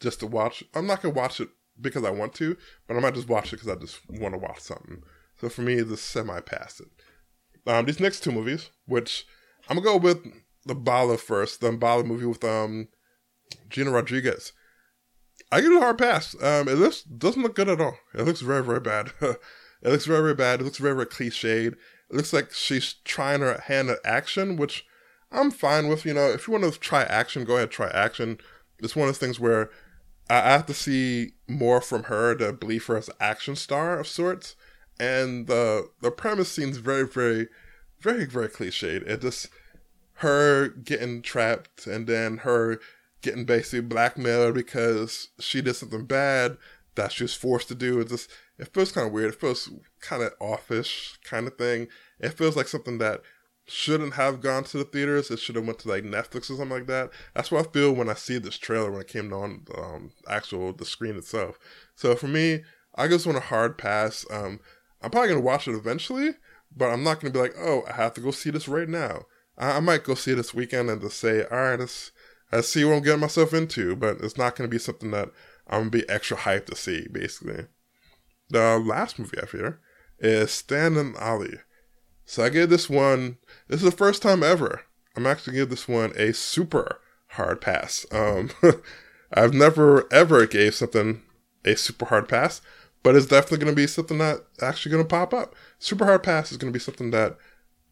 just 0.00 0.20
to 0.20 0.26
watch. 0.26 0.64
I'm 0.74 0.86
not 0.86 1.02
going 1.02 1.14
to 1.14 1.18
watch 1.18 1.40
it 1.40 1.48
because 1.80 2.04
I 2.04 2.10
want 2.10 2.34
to, 2.34 2.56
but 2.86 2.96
I 2.96 3.00
might 3.00 3.14
just 3.14 3.28
watch 3.28 3.52
it 3.52 3.60
because 3.60 3.68
I 3.68 3.76
just 3.76 4.00
want 4.08 4.34
to 4.34 4.38
watch 4.38 4.60
something. 4.60 5.02
So 5.40 5.48
for 5.48 5.62
me, 5.62 5.74
it's 5.74 6.00
semi 6.00 6.40
pass 6.40 6.80
it. 6.80 6.88
Um, 7.66 7.86
these 7.86 8.00
next 8.00 8.20
two 8.20 8.32
movies, 8.32 8.70
which 8.86 9.26
I'm 9.68 9.76
gonna 9.76 9.84
go 9.84 9.96
with 9.96 10.26
the 10.66 10.74
Bala 10.74 11.18
first, 11.18 11.60
the 11.60 11.72
Bala 11.72 12.04
movie 12.04 12.26
with 12.26 12.44
um 12.44 12.88
Gina 13.68 13.90
Rodriguez. 13.90 14.52
I 15.52 15.60
give 15.60 15.72
it 15.72 15.76
a 15.76 15.80
hard 15.80 15.98
pass. 15.98 16.34
Um, 16.42 16.68
it 16.68 16.74
looks 16.74 17.02
doesn't 17.02 17.42
look 17.42 17.54
good 17.54 17.68
at 17.68 17.80
all. 17.80 17.96
It 18.14 18.22
looks 18.22 18.40
very 18.40 18.64
very 18.64 18.80
bad. 18.80 19.12
it 19.82 19.90
looks 19.90 20.06
very 20.06 20.22
very 20.22 20.34
bad. 20.34 20.60
It 20.60 20.64
looks 20.64 20.78
very 20.78 20.94
very 20.94 21.06
cliched. 21.06 21.72
It 21.72 22.16
looks 22.16 22.32
like 22.32 22.52
she's 22.52 22.94
trying 23.04 23.40
her 23.40 23.60
hand 23.60 23.90
at 23.90 23.98
action, 24.04 24.56
which 24.56 24.84
I'm 25.30 25.50
fine 25.50 25.88
with. 25.88 26.04
You 26.04 26.14
know, 26.14 26.28
if 26.28 26.46
you 26.46 26.52
want 26.52 26.72
to 26.72 26.78
try 26.78 27.02
action, 27.04 27.44
go 27.44 27.56
ahead 27.56 27.70
try 27.70 27.88
action. 27.90 28.38
It's 28.80 28.96
one 28.96 29.08
of 29.08 29.14
those 29.14 29.18
things 29.18 29.38
where 29.38 29.70
I 30.28 30.50
have 30.50 30.66
to 30.66 30.74
see 30.74 31.32
more 31.48 31.80
from 31.80 32.04
her 32.04 32.34
to 32.36 32.52
believe 32.52 32.86
her 32.86 32.96
as 32.96 33.08
an 33.08 33.16
action 33.20 33.56
star 33.56 33.98
of 33.98 34.06
sorts. 34.06 34.56
And 34.98 35.46
the 35.46 35.90
the 36.00 36.10
premise 36.10 36.50
seems 36.50 36.78
very, 36.78 37.06
very, 37.06 37.48
very, 38.00 38.26
very 38.26 38.48
cliched. 38.48 39.06
It 39.06 39.20
just 39.22 39.48
her 40.14 40.68
getting 40.68 41.22
trapped 41.22 41.86
and 41.86 42.06
then 42.06 42.38
her 42.38 42.78
getting 43.22 43.44
basically 43.44 43.80
blackmailed 43.80 44.54
because 44.54 45.28
she 45.38 45.62
did 45.62 45.74
something 45.74 46.04
bad 46.04 46.58
that 46.94 47.12
she 47.12 47.24
was 47.24 47.34
forced 47.34 47.68
to 47.68 47.74
do. 47.74 48.00
It 48.00 48.08
just 48.08 48.30
it 48.60 48.74
feels 48.74 48.92
kind 48.92 49.06
of 49.06 49.12
weird. 49.12 49.32
It 49.32 49.40
feels 49.40 49.70
kind 50.00 50.22
of 50.22 50.34
offish 50.38 51.18
kind 51.24 51.46
of 51.46 51.56
thing. 51.56 51.88
It 52.18 52.34
feels 52.34 52.56
like 52.56 52.68
something 52.68 52.98
that 52.98 53.22
shouldn't 53.66 54.14
have 54.14 54.42
gone 54.42 54.64
to 54.64 54.78
the 54.78 54.84
theaters. 54.84 55.30
It 55.30 55.38
should 55.38 55.56
have 55.56 55.66
went 55.66 55.78
to 55.80 55.88
like 55.88 56.04
Netflix 56.04 56.50
or 56.50 56.56
something 56.56 56.68
like 56.68 56.86
that. 56.86 57.10
That's 57.34 57.50
what 57.50 57.66
I 57.66 57.70
feel 57.70 57.92
when 57.92 58.10
I 58.10 58.14
see 58.14 58.38
this 58.38 58.58
trailer 58.58 58.90
when 58.90 59.00
it 59.00 59.08
came 59.08 59.32
on 59.32 59.64
um, 59.78 60.12
actual 60.28 60.74
the 60.74 60.84
screen 60.84 61.16
itself. 61.16 61.58
So 61.94 62.14
for 62.14 62.28
me, 62.28 62.62
I 62.96 63.08
just 63.08 63.24
want 63.24 63.38
a 63.38 63.42
hard 63.42 63.78
pass. 63.78 64.26
Um, 64.30 64.60
I'm 65.00 65.10
probably 65.10 65.28
gonna 65.30 65.40
watch 65.40 65.66
it 65.66 65.74
eventually, 65.74 66.32
but 66.76 66.90
I'm 66.90 67.02
not 67.02 67.20
gonna 67.20 67.32
be 67.32 67.40
like, 67.40 67.54
oh, 67.58 67.84
I 67.88 67.92
have 67.92 68.12
to 68.14 68.20
go 68.20 68.30
see 68.30 68.50
this 68.50 68.68
right 68.68 68.88
now. 68.88 69.22
I, 69.56 69.78
I 69.78 69.80
might 69.80 70.04
go 70.04 70.14
see 70.14 70.32
it 70.32 70.36
this 70.36 70.52
weekend 70.52 70.90
and 70.90 71.00
just 71.00 71.18
say, 71.18 71.44
all 71.44 71.58
right, 71.58 71.80
let's, 71.80 72.12
let's 72.52 72.68
see 72.68 72.84
what 72.84 72.96
I'm 72.96 73.02
getting 73.02 73.20
myself 73.20 73.54
into. 73.54 73.96
But 73.96 74.18
it's 74.20 74.36
not 74.36 74.54
gonna 74.54 74.68
be 74.68 74.78
something 74.78 75.12
that 75.12 75.30
I'm 75.66 75.80
gonna 75.80 75.90
be 75.90 76.08
extra 76.10 76.36
hyped 76.36 76.66
to 76.66 76.76
see. 76.76 77.06
Basically, 77.10 77.66
the 78.50 78.78
last 78.78 79.18
movie 79.18 79.38
I 79.40 79.46
fear 79.46 79.80
is 80.18 80.50
Stan 80.50 80.96
and 80.96 81.16
Ollie. 81.16 81.60
So 82.24 82.44
I 82.44 82.48
gave 82.48 82.70
this 82.70 82.88
one, 82.88 83.38
this 83.68 83.82
is 83.82 83.90
the 83.90 83.96
first 83.96 84.22
time 84.22 84.42
ever. 84.42 84.82
I'm 85.16 85.26
actually 85.26 85.54
give 85.54 85.70
this 85.70 85.88
one 85.88 86.12
a 86.16 86.32
super 86.32 87.00
hard 87.28 87.60
pass. 87.60 88.06
Um, 88.12 88.50
I've 89.32 89.54
never 89.54 90.12
ever 90.12 90.46
gave 90.46 90.74
something 90.74 91.22
a 91.64 91.76
super 91.76 92.06
hard 92.06 92.28
pass, 92.28 92.60
but 93.02 93.16
it's 93.16 93.26
definitely 93.26 93.58
going 93.58 93.72
to 93.72 93.82
be 93.82 93.86
something 93.86 94.18
that 94.18 94.44
actually 94.60 94.92
going 94.92 95.04
to 95.04 95.08
pop 95.08 95.32
up. 95.32 95.54
Super 95.78 96.04
hard 96.04 96.22
pass 96.22 96.50
is 96.50 96.58
going 96.58 96.72
to 96.72 96.76
be 96.76 96.82
something 96.82 97.10
that 97.10 97.36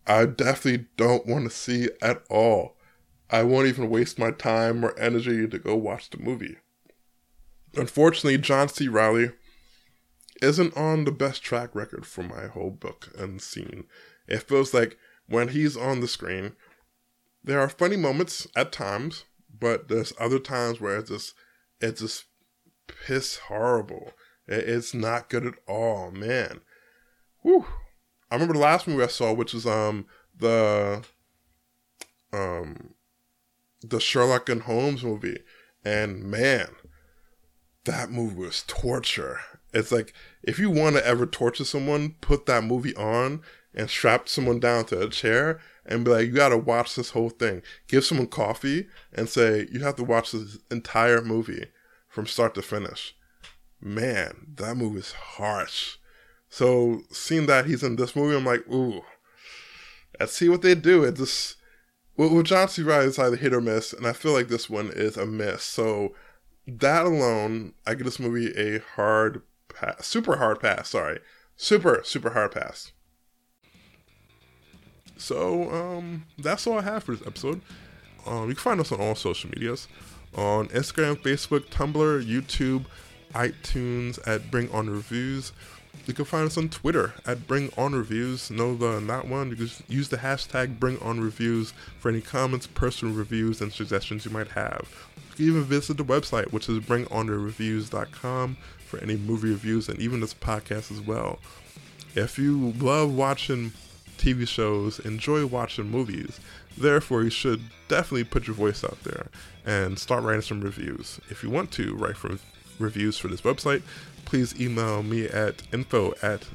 I 0.07 0.27
definitely 0.27 0.87
don't 0.97 1.27
want 1.27 1.45
to 1.45 1.51
see 1.51 1.89
at 2.01 2.23
all. 2.31 2.77
I 3.31 3.43
won't 3.43 3.69
even 3.69 3.91
waste 3.91 4.19
my 4.19 4.31
time 4.31 4.85
or 4.85 4.99
energy 4.99 5.47
to 5.47 5.59
go 5.59 5.77
watch 5.77 6.11
the 6.11 6.19
movie. 6.19 6.57
Unfortunately, 7.77 8.39
John 8.39 8.69
C. 8.69 8.89
Reilly 8.89 9.33
isn't 10.43 10.77
on 10.77 11.05
the 11.05 11.13
best 11.13 11.43
track 11.43 11.75
record 11.75 12.07
for 12.07 12.23
my 12.23 12.47
whole 12.47 12.71
book 12.71 13.09
and 13.17 13.41
scene. 13.41 13.85
It 14.27 14.43
feels 14.43 14.75
like 14.75 14.99
when 15.27 15.49
he's 15.49 15.77
on 15.77 16.01
the 16.01 16.09
screen, 16.09 16.53
there 17.43 17.61
are 17.61 17.69
funny 17.69 17.97
moments 17.97 18.47
at 18.57 18.73
times, 18.73 19.25
but 19.59 19.89
there's 19.89 20.13
other 20.19 20.39
times 20.39 20.81
where 20.81 20.99
it's 20.99 21.11
just 21.11 21.35
it's 21.81 22.01
just 22.01 22.25
piss 22.87 23.37
horrible. 23.37 24.13
It's 24.47 24.95
not 24.95 25.29
good 25.29 25.47
at 25.47 25.55
all, 25.67 26.11
man. 26.11 26.61
Whew. 27.43 27.67
I 28.31 28.35
remember 28.35 28.55
the 28.55 28.61
last 28.61 28.87
movie 28.87 29.03
I 29.03 29.09
saw, 29.09 29.33
which 29.33 29.55
was 29.55 29.67
um 29.67 30.07
the 30.37 31.03
um 32.33 32.95
the 33.83 34.01
Sherlock 34.01 34.49
and 34.49 34.63
Holmes 34.63 35.05
movie, 35.05 35.39
and 35.85 36.25
man, 36.25 36.69
that 37.85 38.11
movie 38.11 38.37
was 38.37 38.65
torture. 38.67 39.41
It's 39.73 39.93
like 39.93 40.13
if 40.43 40.59
you 40.59 40.71
want 40.71 40.97
to 40.97 41.07
ever 41.07 41.27
torture 41.27 41.65
someone, 41.65 42.17
put 42.21 42.47
that 42.47 42.65
movie 42.65 42.97
on 42.97 43.43
and 43.75 43.91
strap 43.91 44.29
someone 44.29 44.61
down 44.61 44.85
to 44.87 45.01
a 45.01 45.09
chair 45.09 45.61
and 45.85 46.05
be 46.05 46.11
like, 46.11 46.27
you 46.27 46.33
got 46.33 46.51
to 46.51 46.59
watch 46.59 46.95
this 46.95 47.11
whole 47.11 47.31
thing. 47.31 47.63
Give 47.87 48.05
someone 48.05 48.27
coffee 48.27 48.89
and 49.13 49.29
say, 49.29 49.69
you 49.71 49.81
have 49.81 49.97
to 49.97 50.05
watch 50.05 50.33
this 50.33 50.59
entire 50.71 51.23
movie 51.23 51.67
from 52.09 52.27
start 52.27 52.55
to 52.55 52.63
finish. 52.63 53.15
Man, 53.81 54.55
that 54.57 54.77
movie 54.77 55.01
is 55.01 55.13
harsh. 55.13 55.97
So 56.49 57.03
seeing 57.11 57.47
that 57.47 57.67
he's 57.67 57.83
in 57.83 57.97
this 57.97 58.17
movie, 58.17 58.37
I'm 58.37 58.45
like, 58.45 58.67
ooh, 58.73 59.03
let's 60.19 60.33
see 60.33 60.49
what 60.49 60.63
they 60.63 60.75
do. 60.75 61.05
It 61.05 61.17
just 61.17 61.57
well, 62.19 62.35
with 62.35 62.47
John 62.47 62.67
C. 62.67 62.83
Reilly, 62.83 63.07
it's 63.07 63.19
either 63.19 63.37
hit 63.37 63.55
or 63.55 63.61
miss, 63.61 63.93
and 63.93 64.05
I 64.05 64.13
feel 64.13 64.33
like 64.33 64.49
this 64.49 64.69
one 64.69 64.91
is 64.93 65.17
a 65.17 65.25
miss. 65.25 65.63
So 65.63 66.15
that 66.67 67.07
alone, 67.07 67.75
I 67.87 67.95
give 67.95 68.07
this 68.07 68.19
movie 68.19 68.53
a 68.57 68.81
hard 68.97 69.43
pass, 69.81 70.07
super 70.07 70.37
hard 70.37 70.61
pass. 70.61 70.89
Sorry, 70.91 71.21
super 71.57 72.01
super 72.05 72.31
hard 72.31 72.53
pass. 72.53 72.93
So 75.17 75.71
um, 75.71 76.27
that's 76.39 76.67
all 76.67 76.79
I 76.79 76.83
have 76.83 77.05
for 77.05 77.15
this 77.15 77.27
episode. 77.27 77.61
Um, 78.27 78.49
you 78.49 78.55
can 78.55 78.63
find 78.63 78.81
us 78.81 78.93
on 78.93 79.01
all 79.01 79.15
social 79.15 79.51
medias 79.51 79.89
on 80.35 80.69
Instagram, 80.69 81.17
Facebook, 81.17 81.67
Tumblr, 81.67 82.25
YouTube, 82.25 82.85
iTunes 83.33 84.19
at 84.27 84.51
Bring 84.51 84.71
On 84.71 84.89
Reviews. 84.89 85.53
You 86.07 86.15
can 86.15 86.25
find 86.25 86.47
us 86.47 86.57
on 86.57 86.69
Twitter 86.69 87.15
at 87.27 87.47
Bring 87.47 87.71
On 87.77 87.95
Reviews. 87.95 88.51
No, 88.51 88.75
the 88.75 89.01
not 89.01 89.29
one. 89.29 89.51
You 89.51 89.57
can 89.57 89.69
use 89.89 90.09
the 90.09 90.19
hashtag 90.19 90.79
Bring 90.79 90.99
On 91.01 91.21
Reviews 91.21 91.73
for 91.99 92.09
any 92.09 92.21
comments, 92.21 92.67
personal 92.67 93.15
reviews, 93.15 93.61
and 93.61 93.73
suggestions 93.73 94.25
you 94.25 94.31
might 94.31 94.49
have. 94.49 94.89
You 95.31 95.37
can 95.37 95.47
even 95.47 95.65
visit 95.65 95.97
the 95.97 96.05
website, 96.05 96.53
which 96.53 96.69
is 96.69 96.79
BringOnReviews.com, 96.81 98.57
for 98.89 98.99
any 98.99 99.17
movie 99.17 99.51
reviews 99.51 99.89
and 99.89 100.01
even 100.01 100.21
this 100.21 100.35
podcast 100.35 100.91
as 100.91 101.01
well. 101.01 101.39
If 102.15 102.39
you 102.39 102.73
love 102.79 103.15
watching 103.15 103.73
TV 104.17 104.49
shows, 104.49 104.99
enjoy 105.01 105.47
watching 105.47 105.91
movies. 105.91 106.41
Therefore, 106.77 107.23
you 107.23 107.31
should 107.31 107.63
definitely 107.89 108.25
put 108.25 108.47
your 108.47 108.57
voice 108.57 108.83
out 108.83 109.03
there 109.05 109.29
and 109.65 109.99
start 109.99 110.25
writing 110.25 110.43
some 110.43 110.61
reviews. 110.61 111.21
If 111.29 111.43
you 111.43 111.51
want 111.51 111.71
to 111.73 111.95
write 111.95 112.17
for 112.17 112.39
reviews 112.79 113.19
for 113.19 113.29
this 113.29 113.43
website, 113.43 113.83
please 114.25 114.59
email 114.61 115.03
me 115.03 115.27
at 115.27 115.63
info 115.73 116.15
at 116.23 116.47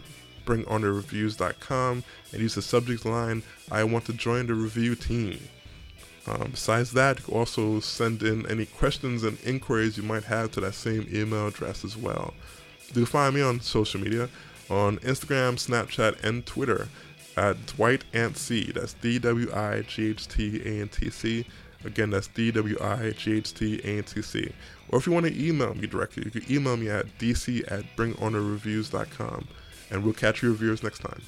bringonreviews.com 0.46 2.04
and 2.32 2.42
use 2.42 2.56
the 2.56 2.62
subject 2.62 3.06
line, 3.06 3.44
I 3.72 3.84
want 3.84 4.06
to 4.06 4.14
join 4.14 4.48
the 4.48 4.54
review 4.54 4.96
team. 4.96 5.40
Um, 6.26 6.52
besides 6.52 6.94
that, 6.94 7.28
also 7.28 7.80
send 7.80 8.24
in 8.24 8.46
any 8.50 8.66
questions 8.66 9.24
and 9.24 9.38
inquiries 9.44 9.98
you 9.98 10.04
might 10.04 10.24
have 10.24 10.52
to 10.52 10.62
that 10.62 10.74
same 10.74 11.08
email 11.12 11.48
address 11.48 11.84
as 11.84 11.98
well. 11.98 12.34
Do 12.94 13.06
find 13.06 13.36
me 13.36 13.42
on 13.42 13.60
social 13.60 14.00
media 14.00 14.30
on 14.70 15.00
Instagram, 15.00 15.56
Snapchat, 15.56 16.24
and 16.24 16.46
Twitter 16.46 16.88
at 17.36 17.66
Dwight 17.66 18.06
C. 18.36 18.72
That's 18.72 18.94
D 18.94 19.20
W 19.20 19.52
I 19.54 19.82
G 19.82 20.12
H 20.12 20.28
T 20.28 20.62
A 20.64 20.82
N 20.82 20.88
T 20.88 21.10
C. 21.10 21.46
Again, 21.84 22.12
that's 22.12 22.28
D 22.28 22.52
W 22.52 22.78
I 22.80 23.12
G 23.12 23.38
H 23.38 23.54
T 23.54 23.82
A 23.84 23.98
N 23.98 24.04
T 24.04 24.22
C. 24.22 24.52
Or 24.90 25.00
if 25.00 25.08
you 25.08 25.12
want 25.12 25.26
to 25.26 25.48
email 25.48 25.74
me 25.74 25.88
directly, 25.88 26.24
you 26.26 26.32
can 26.32 26.52
email 26.52 26.78
me 26.78 26.90
at 26.90 27.18
dc 27.18 27.72
at 27.72 27.84
bringonreviews.com. 27.96 29.48
And 29.90 30.04
we'll 30.04 30.14
catch 30.14 30.42
you 30.44 30.50
reviewers 30.50 30.84
next 30.84 31.00
time. 31.00 31.22